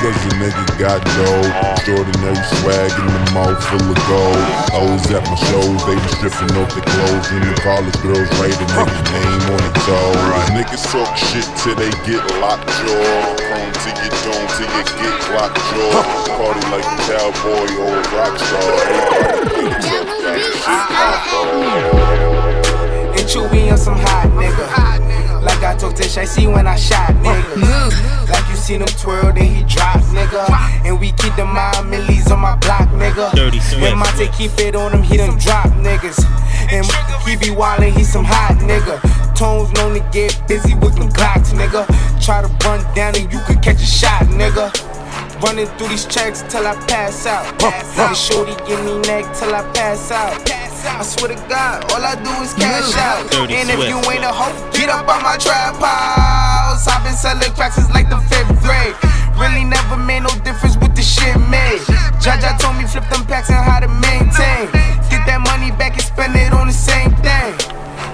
[0.00, 1.48] cause the nigga got dough.
[1.72, 4.44] Extraordinary swag in the mouth full of gold.
[4.76, 7.26] O's at my shows, they be stripping off their clothes.
[7.32, 10.12] And the college girls write a nigga name on their toe.
[10.52, 13.36] Niggas talk shit till they get locked jaw.
[13.48, 16.02] Chrome to your dome till you get locked jaw.
[16.38, 18.70] Party like a cowboy or a rock star.
[18.88, 22.08] Everybody put themselves down and shit pop
[23.28, 24.64] Chewy on some hot nigga.
[25.44, 28.26] Like I told Tish, I see when I shot nigga.
[28.26, 30.48] Like you seen him twirl, then he drop nigga.
[30.86, 33.30] And we keep the mind millies on my block nigga.
[33.34, 33.84] Dirty Swift.
[33.84, 36.24] And Monte keep it on him, he done drop niggas.
[36.72, 36.86] And
[37.28, 38.96] he be wildin', he some hot nigga.
[39.36, 41.84] Tones known to get busy with them Glocks nigga.
[42.24, 44.72] Try to run down and you could catch a shot nigga.
[45.42, 47.46] Running through these checks till I pass out.
[47.62, 50.34] And shorty give me neck till I pass out.
[50.88, 53.30] I swear to God, all I do is cash out.
[53.30, 53.90] Dirty And if Swift.
[53.90, 56.86] you ain't a hoe, get up on my trap house.
[56.88, 58.94] I've been selling cracks since like the fifth grade.
[59.38, 61.78] Really never made no difference with the shit made.
[62.18, 64.66] Jaja told me flip them packs and how to maintain.
[65.06, 67.54] Get that money back and spend it on the same thing.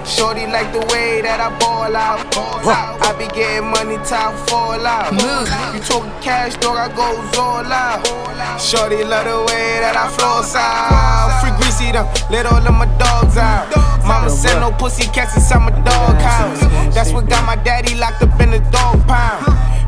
[0.05, 2.21] Shorty like the way that I ball out.
[3.01, 5.11] I be getting money, time fall out.
[5.11, 8.05] You talking cash, dog, I goes all out.
[8.61, 11.41] Shorty love the way that I flow out.
[11.41, 13.65] Free greasy them, let all of my dogs out.
[14.05, 16.61] Mama said no pussy cats inside my dog house.
[16.93, 19.41] That's what got my daddy locked up in the dog pound.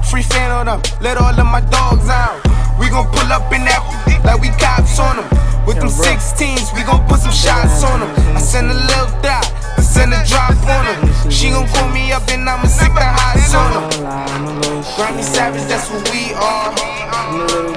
[0.09, 2.41] Free fan on them, let all of my dogs out.
[2.79, 3.81] We gon' pull up in that
[4.23, 5.27] like we cops on them.
[5.65, 8.11] With them 16s, we gon' put some shots on them.
[8.35, 9.43] I send a little dot,
[9.77, 11.31] I send a drop on them.
[11.31, 14.83] She gon' call me up and I'ma stick the highs on them.
[14.95, 16.71] Grammy Savage, that's what we are.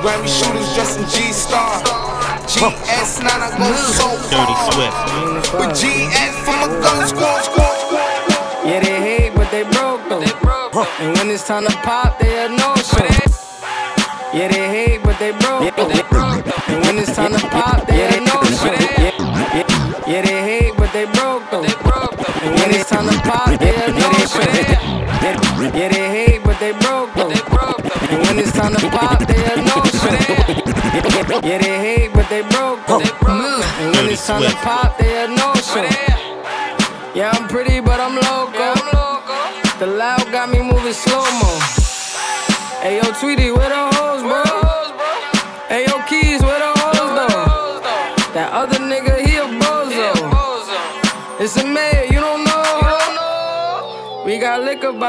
[0.04, 1.82] Grammy shooters dressed in G-Star.
[2.46, 4.72] GS9, I go so Dirty far.
[4.74, 4.94] Swift.
[5.58, 8.66] With GS for my gun squad, squad, squad.
[8.66, 10.22] Yeah, they hate, but they broke though.
[11.00, 13.39] And when it's time to pop, they had no show.
[14.32, 15.62] Yeah, they hate, but they broke.
[16.68, 17.79] And when it's time to pop,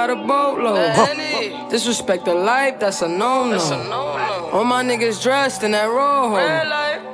[0.02, 1.70] by the boatload.
[1.70, 4.50] Disrespect the life, that's a no-no.
[4.52, 6.38] All my niggas dressed in that rojo.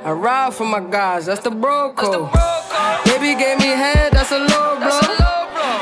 [0.04, 2.32] I ride for my guys, that's the bro code.
[3.04, 5.00] Baby gave me head, that's a low blow.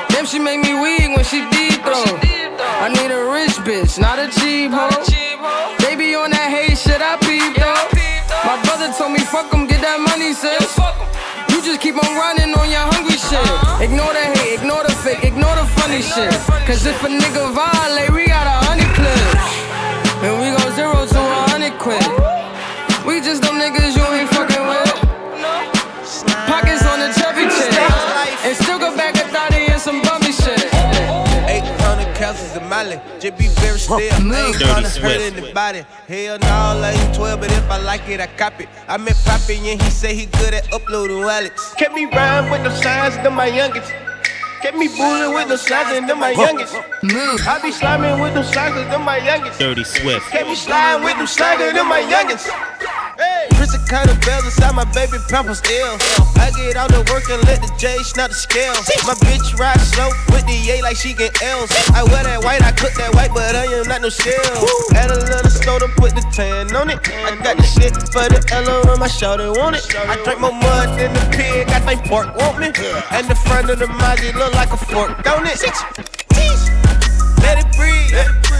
[0.09, 2.05] Damn, she make me weak when she deep throw.
[2.85, 4.91] I need a rich bitch, not a cheap hoe.
[5.79, 7.87] Baby on that hate shit, I peep though.
[8.49, 10.75] My brother told me fuck 'em, get that money, sis.
[11.51, 13.39] You just keep on running on your hungry shit.
[13.39, 13.85] Uh-huh.
[13.85, 14.27] Ignore the
[15.87, 16.33] funny shit.
[16.67, 19.47] Cause if a nigga violate, we got a hundred clips.
[20.27, 22.03] And we go zero to a hundred quid.
[23.07, 24.91] We just them niggas you ain't fucking with.
[26.51, 27.71] Pockets on the chubby chick.
[28.43, 30.59] And still go back a thotty and some bummy shit.
[31.47, 33.99] 800 castles in Mali, just be very still.
[33.99, 35.37] I ain't Dirty gonna hurt Swift.
[35.39, 35.85] anybody.
[36.09, 38.69] Hell no, I ain't 12, but if I like it, I cop it.
[38.89, 41.75] I met Poppy and he say he good at uploading wallets.
[41.75, 43.93] Kept me rhyme with no signs, them my youngest.
[44.67, 46.75] Kept me bullying with the slides them my youngest.
[46.75, 49.61] I be sliming with them slides them my youngest.
[49.61, 50.27] Dirty Swift.
[50.29, 52.51] Kept me sliding with them slides them my youngest.
[53.19, 53.47] Hey.
[53.57, 55.97] Prison kind of bells inside my baby pampers ill.
[56.37, 58.75] I get out of work and let the J snap the scale.
[59.09, 61.71] My bitch ride slow with the A like she get L's.
[61.95, 64.37] I wear that white, I cook that white, but I am not no scale.
[64.95, 67.01] Add a little soda, put the tan on it.
[67.09, 69.85] I got the shit for the L on my shoulder, want it.
[69.97, 72.67] I drink more mud than the pig, I think pork want me.
[72.67, 76.16] And the front of the Mazzy look like a fork, don't it?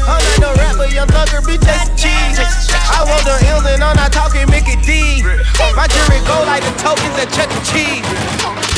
[0.07, 0.39] Let it breathe.
[0.39, 2.39] I'm not no rapper, young thugger, bitch, that's cheese.
[2.87, 5.23] I want the L's and I'm not talking Mickey D.
[5.75, 7.61] My jury go like the tokens at Chuck E.
[7.67, 8.07] Cheese.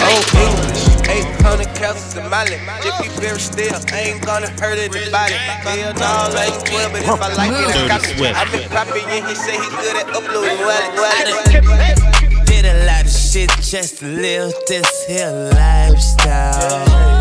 [0.00, 2.60] Oh, English, 800 calories in my lip.
[2.82, 5.34] Jiffy Berry still, I ain't gonna hurt anybody.
[5.34, 8.20] Hell no, I ain't 12, but if I like it, I got it.
[8.36, 12.46] I've been popping in, he say he good at uploading wallet, wallet.
[12.46, 17.17] Did a lot of shit just to live this here lifestyle.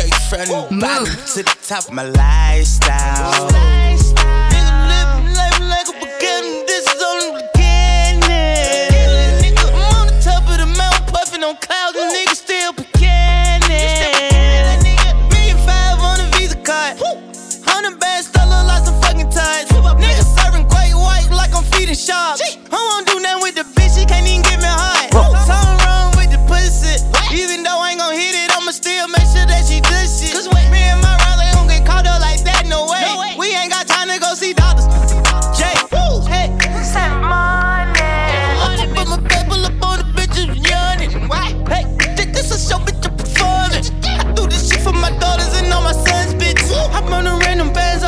[0.00, 3.50] Came straight from the bottom to the top of my lifestyle.
[3.52, 8.24] Nigga living life like a beginning, this is only beginning.
[9.44, 13.68] Nigga, I'm on the top of the mountain, puffing on clouds, and niggas still beginning.
[15.28, 16.96] Million five on a Visa card.
[17.68, 19.68] Hundred bands, still look like some fucking ties.
[19.68, 22.40] Serving great white like I'm feeding sharks.
[22.72, 25.12] I won't do nothing with the bitch, she can't even get me hot.
[25.44, 26.96] Something wrong with the pussy.
[27.36, 27.69] Even though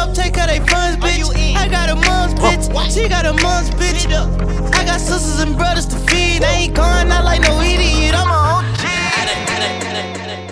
[0.02, 1.56] random bands up, take out they funds, bitch.
[1.56, 4.06] I got a mom's bitch, she got a mom's bitch.
[4.74, 6.42] I got sisters and brothers to feed.
[6.44, 8.14] I ain't going out like no idiot.
[8.14, 8.86] I'm a OG.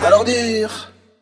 [0.03, 0.90] Alors dire